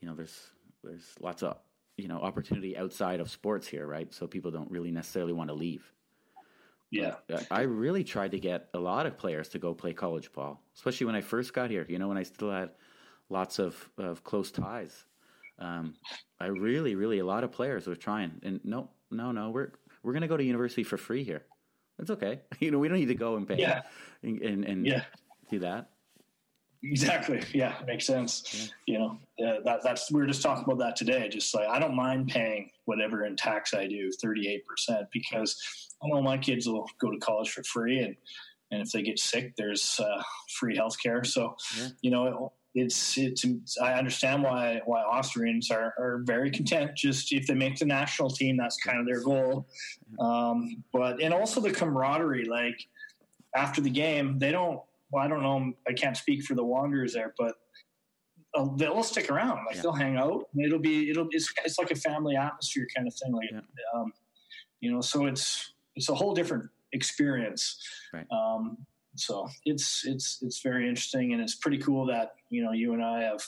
you 0.00 0.08
know, 0.08 0.14
there's, 0.14 0.50
there's 0.82 1.14
lots 1.20 1.42
of 1.42 1.56
you 1.96 2.08
know 2.08 2.18
opportunity 2.18 2.76
outside 2.76 3.20
of 3.20 3.30
sports 3.30 3.66
here, 3.66 3.86
right? 3.86 4.12
So 4.12 4.26
people 4.26 4.50
don't 4.50 4.70
really 4.70 4.90
necessarily 4.90 5.32
want 5.32 5.48
to 5.48 5.54
leave. 5.54 5.90
Yeah, 6.90 7.16
but 7.26 7.46
I 7.50 7.62
really 7.62 8.04
tried 8.04 8.30
to 8.30 8.38
get 8.38 8.68
a 8.72 8.78
lot 8.78 9.06
of 9.06 9.18
players 9.18 9.48
to 9.50 9.58
go 9.58 9.74
play 9.74 9.92
college 9.92 10.32
ball, 10.32 10.62
especially 10.74 11.06
when 11.06 11.16
I 11.16 11.20
first 11.20 11.52
got 11.52 11.70
here. 11.70 11.84
You 11.88 11.98
know, 11.98 12.08
when 12.08 12.18
I 12.18 12.22
still 12.22 12.50
had 12.50 12.70
lots 13.28 13.58
of 13.58 13.90
of 13.98 14.22
close 14.24 14.50
ties. 14.50 15.04
Um, 15.58 15.94
I 16.38 16.46
really, 16.46 16.94
really, 16.94 17.18
a 17.18 17.24
lot 17.24 17.42
of 17.42 17.50
players 17.50 17.86
were 17.86 17.96
trying, 17.96 18.40
and 18.42 18.60
no, 18.62 18.90
no, 19.10 19.32
no, 19.32 19.50
we're 19.50 19.72
we're 20.02 20.12
gonna 20.12 20.28
go 20.28 20.36
to 20.36 20.44
university 20.44 20.84
for 20.84 20.96
free 20.96 21.24
here. 21.24 21.42
It's 21.98 22.10
okay. 22.10 22.40
You 22.60 22.70
know, 22.70 22.78
we 22.78 22.88
don't 22.88 22.98
need 22.98 23.06
to 23.06 23.14
go 23.14 23.36
and 23.36 23.46
pay 23.46 23.56
yeah. 23.58 23.82
and 24.22 24.40
and, 24.42 24.64
and 24.64 24.86
yeah. 24.86 25.04
do 25.50 25.60
that. 25.60 25.90
Exactly. 26.82 27.42
Yeah, 27.52 27.74
makes 27.86 28.06
sense. 28.06 28.70
Yeah. 28.86 28.94
You 28.94 28.98
know, 28.98 29.46
uh, 29.46 29.60
that 29.64 29.82
that's 29.82 30.10
we 30.10 30.20
were 30.20 30.26
just 30.26 30.42
talking 30.42 30.64
about 30.64 30.78
that 30.78 30.96
today. 30.96 31.28
Just 31.28 31.54
like 31.54 31.68
I 31.68 31.78
don't 31.78 31.94
mind 31.94 32.28
paying 32.28 32.70
whatever 32.84 33.24
in 33.24 33.36
tax 33.36 33.74
I 33.74 33.86
do, 33.86 34.10
thirty 34.22 34.48
eight 34.48 34.66
percent, 34.66 35.06
because 35.12 35.60
I 36.02 36.08
know 36.08 36.22
my 36.22 36.38
kids 36.38 36.68
will 36.68 36.86
go 37.00 37.10
to 37.10 37.18
college 37.18 37.50
for 37.50 37.62
free, 37.64 38.00
and 38.00 38.16
and 38.70 38.82
if 38.82 38.90
they 38.92 39.02
get 39.02 39.18
sick, 39.18 39.54
there's 39.56 40.00
uh, 40.00 40.22
free 40.58 40.76
health 40.76 40.96
care. 41.00 41.24
So, 41.24 41.56
yeah. 41.78 41.88
you 42.02 42.10
know, 42.10 42.52
it's 42.76 43.16
it's 43.16 43.44
I 43.82 43.94
understand 43.94 44.42
why 44.42 44.82
why 44.84 45.00
Austrians 45.00 45.70
are, 45.70 45.94
are 45.98 46.20
very 46.24 46.50
content. 46.50 46.94
Just 46.94 47.32
if 47.32 47.46
they 47.46 47.54
make 47.54 47.78
the 47.78 47.86
national 47.86 48.28
team, 48.28 48.58
that's 48.58 48.76
kind 48.76 49.00
of 49.00 49.06
their 49.06 49.22
goal. 49.22 49.66
Um, 50.20 50.84
but 50.92 51.22
and 51.22 51.32
also 51.32 51.60
the 51.60 51.72
camaraderie, 51.72 52.44
like 52.44 52.78
after 53.54 53.80
the 53.80 53.90
game, 53.90 54.38
they 54.38 54.52
don't 54.52 54.80
well, 55.10 55.24
I 55.24 55.28
don't 55.28 55.42
know. 55.42 55.72
I 55.88 55.94
can't 55.94 56.16
speak 56.16 56.42
for 56.44 56.54
the 56.54 56.64
Wanderers 56.64 57.14
there, 57.14 57.32
but 57.38 57.54
uh, 58.54 58.68
they'll 58.76 59.02
stick 59.02 59.30
around. 59.30 59.64
Like 59.66 59.76
yeah. 59.76 59.82
they'll 59.82 59.92
hang 59.92 60.18
out. 60.18 60.44
it'll 60.62 60.78
be 60.78 61.08
it'll 61.08 61.28
it's, 61.30 61.50
it's 61.64 61.78
like 61.78 61.90
a 61.90 61.96
family 61.96 62.36
atmosphere 62.36 62.86
kind 62.94 63.08
of 63.08 63.14
thing. 63.14 63.32
Like 63.32 63.50
yeah. 63.52 63.60
um, 63.94 64.12
you 64.80 64.92
know, 64.92 65.00
so 65.00 65.24
it's 65.24 65.72
it's 65.94 66.10
a 66.10 66.14
whole 66.14 66.34
different 66.34 66.68
experience. 66.92 67.82
Right. 68.12 68.26
Um, 68.30 68.76
so 69.18 69.48
it's 69.64 70.06
it's 70.06 70.38
it's 70.42 70.62
very 70.62 70.88
interesting, 70.88 71.32
and 71.32 71.42
it's 71.42 71.54
pretty 71.54 71.78
cool 71.78 72.06
that 72.06 72.34
you 72.50 72.64
know 72.64 72.72
you 72.72 72.92
and 72.92 73.04
I 73.04 73.22
have 73.22 73.42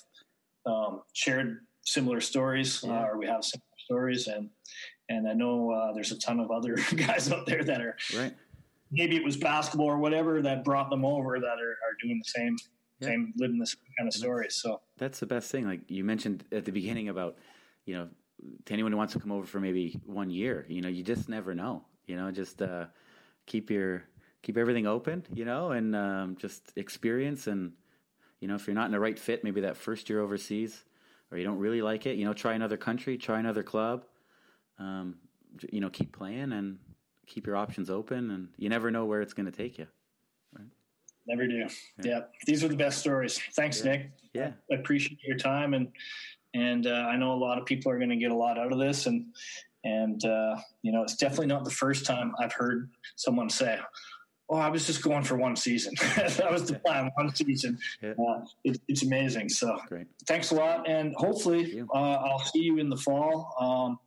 um, 0.66 1.02
shared 1.12 1.60
similar 1.84 2.20
stories, 2.20 2.82
yeah. 2.84 3.00
uh, 3.00 3.06
or 3.06 3.18
we 3.18 3.26
have 3.26 3.44
similar 3.44 3.64
stories, 3.84 4.26
and 4.26 4.50
and 5.08 5.28
I 5.28 5.32
know 5.32 5.70
uh, 5.70 5.92
there's 5.92 6.12
a 6.12 6.18
ton 6.18 6.40
of 6.40 6.50
other 6.50 6.74
guys 6.96 7.30
out 7.30 7.46
there 7.46 7.64
that 7.64 7.80
are 7.80 7.96
right 8.16 8.34
maybe 8.90 9.16
it 9.16 9.24
was 9.24 9.36
basketball 9.36 9.86
or 9.86 9.98
whatever 9.98 10.42
that 10.42 10.64
brought 10.64 10.90
them 10.90 11.04
over 11.04 11.38
that 11.38 11.58
are, 11.58 11.72
are 11.72 11.96
doing 12.02 12.18
the 12.18 12.28
same 12.28 12.56
yeah. 13.00 13.08
same 13.08 13.32
living 13.36 13.58
this 13.58 13.76
kind 13.96 14.08
of 14.08 14.14
story. 14.14 14.46
So 14.50 14.80
that's 14.96 15.20
the 15.20 15.26
best 15.26 15.50
thing. 15.50 15.66
Like 15.66 15.80
you 15.88 16.04
mentioned 16.04 16.44
at 16.50 16.64
the 16.64 16.72
beginning 16.72 17.08
about, 17.08 17.36
you 17.84 17.94
know, 17.94 18.08
to 18.64 18.72
anyone 18.72 18.92
who 18.92 18.98
wants 18.98 19.12
to 19.12 19.20
come 19.20 19.32
over 19.32 19.46
for 19.46 19.60
maybe 19.60 20.00
one 20.04 20.30
year, 20.30 20.64
you 20.68 20.80
know, 20.80 20.88
you 20.88 21.02
just 21.02 21.28
never 21.28 21.54
know. 21.54 21.84
You 22.06 22.16
know, 22.16 22.30
just 22.30 22.62
uh, 22.62 22.86
keep 23.46 23.70
your 23.70 24.04
keep 24.42 24.56
everything 24.56 24.86
open, 24.86 25.24
you 25.32 25.44
know, 25.44 25.72
and 25.72 25.94
um, 25.94 26.36
just 26.36 26.72
experience. 26.76 27.46
And 27.46 27.72
you 28.40 28.48
know, 28.48 28.54
if 28.54 28.66
you're 28.66 28.74
not 28.74 28.86
in 28.86 28.92
the 28.92 29.00
right 29.00 29.18
fit, 29.18 29.44
maybe 29.44 29.62
that 29.62 29.76
first 29.76 30.08
year 30.08 30.20
overseas, 30.20 30.84
or 31.30 31.38
you 31.38 31.44
don't 31.44 31.58
really 31.58 31.82
like 31.82 32.06
it, 32.06 32.16
you 32.16 32.24
know, 32.24 32.32
try 32.32 32.54
another 32.54 32.76
country, 32.76 33.18
try 33.18 33.38
another 33.38 33.62
club. 33.62 34.04
Um, 34.78 35.16
you 35.72 35.80
know, 35.80 35.90
keep 35.90 36.16
playing 36.16 36.52
and 36.52 36.78
keep 37.26 37.46
your 37.46 37.56
options 37.56 37.90
open, 37.90 38.30
and 38.30 38.48
you 38.56 38.68
never 38.68 38.90
know 38.90 39.04
where 39.04 39.20
it's 39.20 39.34
going 39.34 39.46
to 39.46 39.52
take 39.52 39.78
you. 39.78 39.86
Right? 40.56 40.68
Never 41.26 41.46
do. 41.46 41.56
Yeah. 41.56 41.68
yeah. 42.02 42.20
these 42.46 42.62
are 42.62 42.68
the 42.68 42.76
best 42.76 42.98
stories. 42.98 43.40
Thanks, 43.54 43.84
yeah. 43.84 43.90
Nick. 43.90 44.10
Yeah, 44.34 44.52
I 44.70 44.76
appreciate 44.76 45.18
your 45.26 45.36
time, 45.36 45.74
and 45.74 45.88
and 46.54 46.86
uh, 46.86 47.06
I 47.08 47.16
know 47.16 47.32
a 47.32 47.34
lot 47.34 47.58
of 47.58 47.66
people 47.66 47.90
are 47.90 47.98
going 47.98 48.10
to 48.10 48.16
get 48.16 48.30
a 48.30 48.36
lot 48.36 48.58
out 48.58 48.72
of 48.72 48.78
this, 48.78 49.06
and 49.06 49.26
and 49.84 50.24
uh, 50.24 50.56
you 50.82 50.92
know, 50.92 51.02
it's 51.02 51.16
definitely 51.16 51.46
not 51.46 51.64
the 51.64 51.70
first 51.70 52.06
time 52.06 52.34
I've 52.38 52.52
heard 52.52 52.90
someone 53.16 53.50
say, 53.50 53.78
"Oh, 54.48 54.56
I 54.56 54.68
was 54.68 54.86
just 54.86 55.02
going 55.02 55.22
for 55.22 55.36
one 55.36 55.56
season. 55.56 55.94
that 56.16 56.50
was 56.50 56.66
the 56.66 56.78
plan, 56.80 57.10
one 57.14 57.34
season." 57.34 57.78
Yeah. 58.02 58.12
Uh, 58.12 58.44
it, 58.64 58.80
it's 58.88 59.02
amazing. 59.02 59.48
So, 59.48 59.78
Great. 59.88 60.06
thanks 60.26 60.50
a 60.50 60.54
lot, 60.54 60.88
and 60.88 61.14
hopefully, 61.16 61.82
uh, 61.94 61.98
I'll 61.98 62.38
see 62.40 62.60
you 62.60 62.78
in 62.78 62.88
the 62.88 62.96
fall 62.96 63.54
um, 63.60 63.98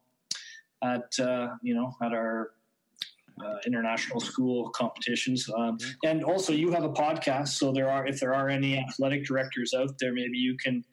at 0.84 1.20
uh, 1.20 1.56
you 1.62 1.74
know 1.76 1.96
at 2.02 2.14
our 2.14 2.52
uh, 3.44 3.58
international 3.66 4.20
school 4.20 4.70
competitions. 4.70 5.50
Um, 5.56 5.78
and 6.04 6.24
also, 6.24 6.54
you 6.54 6.72
have 6.72 6.84
a 6.84 6.90
podcast, 6.90 7.50
so 7.50 7.72
there 7.72 7.90
are 7.90 8.08
if 8.08 8.20
there 8.20 8.34
are 8.34 8.50
any 8.50 8.78
athletic 8.78 9.26
directors 9.26 9.74
out 9.74 9.96
there, 10.00 10.14
maybe 10.14 10.38
you 10.38 10.58
can 10.58 10.84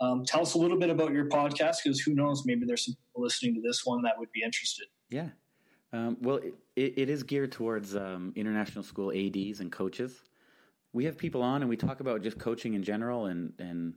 um, 0.00 0.24
tell 0.24 0.42
us 0.42 0.54
a 0.54 0.58
little 0.58 0.78
bit 0.78 0.90
about 0.90 1.12
your 1.12 1.26
podcast 1.26 1.76
because 1.84 2.00
who 2.00 2.14
knows, 2.14 2.44
maybe 2.46 2.64
there's 2.66 2.86
some 2.86 2.94
people 2.94 3.22
listening 3.22 3.54
to 3.54 3.60
this 3.60 3.84
one 3.84 4.02
that 4.02 4.18
would 4.18 4.32
be 4.32 4.42
interested. 4.42 4.86
Yeah. 5.10 5.28
Um, 5.92 6.16
well, 6.20 6.36
it, 6.36 6.54
it 6.80 7.10
is 7.10 7.22
geared 7.22 7.52
towards 7.52 7.96
um, 7.96 8.32
international 8.36 8.84
school 8.84 9.12
ads 9.12 9.60
and 9.60 9.70
coaches. 9.70 10.22
We 10.92 11.04
have 11.04 11.16
people 11.16 11.42
on, 11.42 11.62
and 11.62 11.68
we 11.68 11.76
talk 11.76 12.00
about 12.00 12.22
just 12.22 12.38
coaching 12.38 12.74
in 12.74 12.82
general, 12.82 13.26
and 13.26 13.52
and 13.58 13.94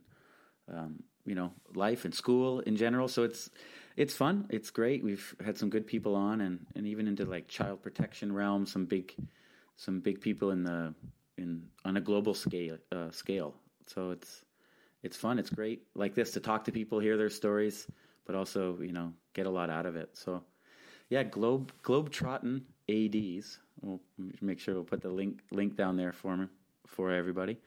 um, 0.72 1.02
you 1.24 1.34
know 1.34 1.52
life 1.74 2.04
and 2.04 2.14
school 2.14 2.60
in 2.60 2.76
general. 2.76 3.08
So 3.08 3.22
it's 3.22 3.50
it's 3.96 4.14
fun. 4.14 4.46
It's 4.50 4.70
great. 4.70 5.02
We've 5.04 5.34
had 5.44 5.56
some 5.56 5.70
good 5.70 5.86
people 5.86 6.14
on, 6.14 6.40
and, 6.40 6.66
and 6.74 6.86
even 6.86 7.06
into 7.06 7.24
like 7.24 7.48
child 7.48 7.82
protection 7.82 8.32
realm. 8.32 8.66
Some 8.66 8.86
big 8.86 9.14
some 9.76 10.00
big 10.00 10.20
people 10.20 10.50
in 10.50 10.62
the 10.64 10.94
in 11.36 11.66
on 11.84 11.96
a 11.96 12.00
global 12.00 12.34
scale 12.34 12.78
uh, 12.92 13.10
scale. 13.10 13.54
So 13.86 14.10
it's 14.10 14.42
it's 15.02 15.16
fun. 15.16 15.38
It's 15.38 15.50
great 15.50 15.82
like 15.94 16.14
this 16.14 16.32
to 16.32 16.40
talk 16.40 16.64
to 16.64 16.72
people, 16.72 16.98
hear 16.98 17.16
their 17.16 17.30
stories, 17.30 17.86
but 18.26 18.34
also 18.34 18.78
you 18.80 18.92
know 18.92 19.12
get 19.32 19.46
a 19.46 19.50
lot 19.50 19.70
out 19.70 19.86
of 19.86 19.96
it. 19.96 20.10
So 20.14 20.42
yeah, 21.08 21.22
Globe 21.22 21.72
Globe 21.82 22.10
Trotting 22.10 22.62
ads. 22.88 23.58
We'll 23.80 24.00
make 24.40 24.60
sure 24.60 24.74
we'll 24.74 24.84
put 24.84 25.02
the 25.02 25.10
link 25.10 25.40
link 25.50 25.76
down 25.76 25.96
there 25.96 26.12
for 26.12 26.36
me 26.36 26.46
for 26.86 27.10
everybody. 27.10 27.58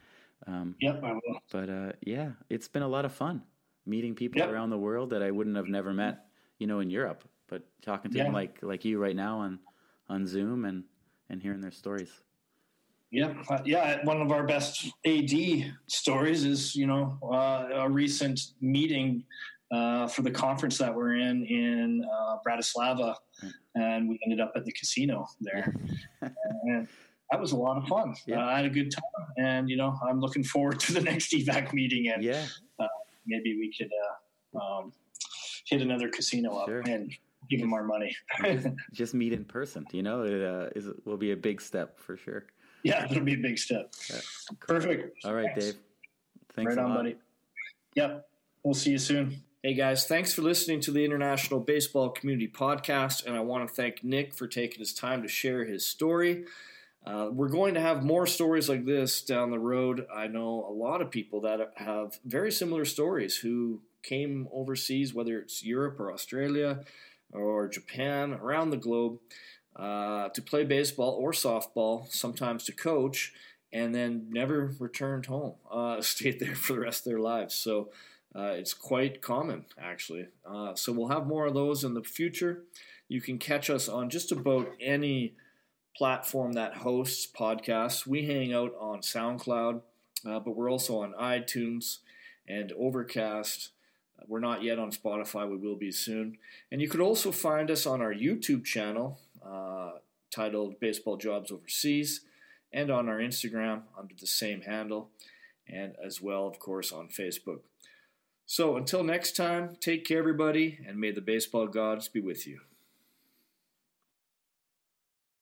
Um, 0.46 0.76
yep, 0.80 1.02
I 1.04 1.14
will. 1.14 1.40
But 1.52 1.70
uh, 1.70 1.92
yeah, 2.02 2.32
it's 2.50 2.68
been 2.68 2.84
a 2.84 2.88
lot 2.88 3.06
of 3.06 3.12
fun 3.12 3.44
meeting 3.86 4.14
people 4.16 4.40
yep. 4.40 4.50
around 4.50 4.70
the 4.70 4.78
world 4.78 5.10
that 5.12 5.24
I 5.24 5.32
wouldn't 5.32 5.56
have 5.56 5.68
never 5.68 5.94
met, 5.94 6.26
you 6.60 6.68
know, 6.68 6.80
in 6.80 6.90
Europe. 6.90 7.24
But 7.48 7.64
talking 7.82 8.12
to 8.12 8.18
yeah. 8.18 8.26
them 8.26 8.34
like 8.34 8.60
like 8.62 8.86
you 8.86 9.00
right 9.00 9.16
now 9.16 9.40
on 9.40 9.60
on 10.10 10.28
Zoom 10.28 10.66
and 10.66 10.84
and 11.30 11.42
hearing 11.42 11.62
their 11.62 11.72
stories. 11.72 12.12
Yeah, 13.10 13.34
uh, 13.50 13.60
yeah. 13.64 14.04
One 14.04 14.22
of 14.22 14.32
our 14.32 14.44
best 14.46 14.92
AD 15.06 15.32
stories 15.88 16.44
is 16.44 16.76
you 16.76 16.88
know 16.88 17.18
uh, 17.24 17.70
a 17.74 17.90
recent 17.90 18.40
meeting 18.60 19.24
uh, 19.72 20.08
for 20.08 20.22
the 20.22 20.32
conference 20.32 20.78
that 20.78 20.94
we're 20.94 21.16
in 21.16 21.46
in 21.46 22.06
uh, 22.06 22.38
Bratislava, 22.48 23.16
and 23.76 24.08
we 24.08 24.20
ended 24.24 24.40
up 24.40 24.54
at 24.56 24.66
the 24.66 24.72
casino 24.72 25.28
there, 25.42 25.76
and 26.22 26.88
that 27.32 27.40
was 27.40 27.52
a 27.52 27.58
lot 27.58 27.78
of 27.78 27.88
fun. 27.88 28.16
Yeah. 28.26 28.44
Uh, 28.44 28.48
I 28.48 28.58
had 28.58 28.66
a 28.66 28.70
good 28.70 28.92
time, 28.92 29.28
and 29.38 29.70
you 29.70 29.78
know 29.78 29.98
I'm 30.08 30.20
looking 30.20 30.44
forward 30.44 30.80
to 30.82 30.94
the 30.94 31.02
next 31.02 31.32
evac 31.34 31.74
meeting, 31.74 32.10
and 32.10 32.24
yeah. 32.24 32.46
Uh, 32.80 32.88
maybe 33.26 33.58
we 33.58 33.74
could 33.78 33.92
um, 34.60 34.94
hit 35.66 35.82
another 35.82 36.10
casino 36.10 36.64
sure. 36.66 36.80
up 36.80 36.88
and 36.88 37.14
give 37.50 37.60
them 37.60 37.74
our 37.74 37.84
money. 37.84 38.16
just, 38.44 38.68
just, 38.94 39.14
meet 39.14 39.34
in 39.34 39.44
person, 39.46 39.86
you 39.92 40.04
know, 40.04 40.24
it 40.24 40.74
is, 40.76 40.90
will 41.06 41.18
be 41.18 41.32
a 41.32 41.38
big 41.38 41.62
step 41.62 42.00
for 42.00 42.18
sure. 42.18 42.46
Yeah, 42.84 43.06
it'll 43.10 43.24
be 43.24 43.34
a 43.34 43.38
big 43.38 43.58
step. 43.58 43.94
Yeah. 44.10 44.20
Perfect. 44.62 45.26
All 45.26 45.34
right, 45.34 45.48
Thanks. 45.48 45.66
Dave. 45.66 45.76
Thanks 46.54 46.76
right 46.76 46.84
on, 46.84 46.90
lot. 46.90 46.98
buddy. 46.98 47.16
Yep. 47.96 48.30
We'll 48.64 48.74
see 48.74 48.92
you 48.92 48.98
soon. 48.98 49.42
Hey 49.64 49.74
guys, 49.74 50.06
thanks 50.06 50.32
for 50.34 50.44
listening 50.44 50.82
to 50.82 50.92
the 50.92 51.04
International 51.04 51.60
Baseball 51.60 52.12
Community 52.12 52.48
Podcast, 52.48 53.26
and 53.26 53.36
I 53.36 53.40
want 53.40 53.68
to 53.68 53.74
thank 53.74 54.04
Nick 54.04 54.36
for 54.36 54.46
taking 54.46 54.78
his 54.78 54.94
time 54.94 55.24
to 55.24 55.28
share 55.28 55.66
his 55.66 55.84
story. 55.84 56.46
Uh, 57.04 57.30
we're 57.32 57.50
going 57.50 57.74
to 57.74 57.82
have 57.82 58.04
more 58.04 58.28
stories 58.28 58.70
like 58.70 58.86
this 58.86 59.24
down 59.24 59.50
the 59.50 59.58
road. 59.58 60.06
I 60.16 60.28
know 60.28 60.64
a 60.70 60.72
lot 60.72 61.02
of 61.02 61.10
people 61.10 61.42
that 61.42 61.74
have 61.78 62.20
very 62.24 62.52
similar 62.52 62.86
stories 62.86 63.38
who 63.38 63.82
came 64.04 64.48
overseas, 64.54 65.16
whether 65.16 65.40
it's 65.40 65.66
Europe 65.66 66.00
or 66.00 66.14
Australia 66.14 66.84
or 67.34 67.68
Japan, 67.68 68.34
around 68.34 68.70
the 68.70 68.78
globe, 68.78 69.18
uh, 69.76 70.30
to 70.30 70.42
play 70.44 70.66
baseball 70.66 71.18
or 71.20 71.32
softball, 71.32 72.08
sometimes 72.12 72.64
to 72.66 72.74
coach, 72.74 73.34
and 73.74 73.96
then 73.96 74.28
never 74.30 74.76
returned 74.78 75.26
home, 75.26 75.56
uh, 75.72 76.00
stayed 76.02 76.40
there 76.40 76.56
for 76.56 76.74
the 76.74 76.80
rest 76.80 77.08
of 77.08 77.12
their 77.12 77.20
lives. 77.20 77.56
So 77.56 77.90
uh, 78.38 78.52
it's 78.52 78.74
quite 78.74 79.22
common, 79.22 79.66
actually. 79.82 80.28
Uh, 80.46 80.76
so 80.76 80.92
we'll 80.92 81.08
have 81.08 81.26
more 81.26 81.48
of 81.48 81.56
those 81.56 81.84
in 81.84 81.96
the 81.96 82.04
future. 82.04 82.64
You 83.08 83.20
can 83.20 83.40
catch 83.40 83.70
us 83.70 83.90
on 83.90 84.10
just 84.10 84.32
about 84.32 84.70
any 84.80 85.34
platform 85.96 86.54
that 86.54 86.76
hosts 86.76 87.28
podcasts. 87.28 88.06
We 88.06 88.26
hang 88.26 88.54
out 88.54 88.76
on 88.80 89.00
SoundCloud, 89.00 89.82
uh, 90.26 90.40
but 90.40 90.56
we're 90.56 90.70
also 90.70 91.02
on 91.02 91.14
iTunes 91.14 92.00
and 92.48 92.72
Overcast. 92.74 93.70
We're 94.28 94.40
not 94.40 94.62
yet 94.62 94.78
on 94.78 94.92
Spotify. 94.92 95.50
We 95.50 95.58
will 95.58 95.76
be 95.76 95.92
soon. 95.92 96.38
And 96.72 96.82
you 96.82 96.90
could 96.90 97.02
also 97.02 97.32
find 97.32 97.72
us 97.72 97.86
on 97.86 98.02
our 98.02 98.14
YouTube 98.14 98.66
channel 98.66 99.20
uh, 99.44 99.94
titled 100.30 100.80
Baseball 100.80 101.18
Jobs 101.18 101.52
Overseas 101.52 102.22
and 102.72 102.92
on 102.92 103.10
our 103.10 103.18
Instagram 103.18 103.84
under 103.98 104.14
the 104.20 104.28
same 104.28 104.62
handle, 104.62 105.10
and 105.68 105.96
as 106.06 106.22
well, 106.22 106.48
of 106.48 106.60
course, 106.60 106.92
on 106.92 107.08
Facebook. 107.08 107.62
So 108.50 108.78
until 108.78 109.04
next 109.04 109.36
time, 109.36 109.76
take 109.82 110.06
care, 110.06 110.20
everybody, 110.20 110.80
and 110.88 110.98
may 110.98 111.12
the 111.12 111.20
baseball 111.20 111.68
gods 111.68 112.08
be 112.08 112.22
with 112.22 112.48
you. 112.48 112.62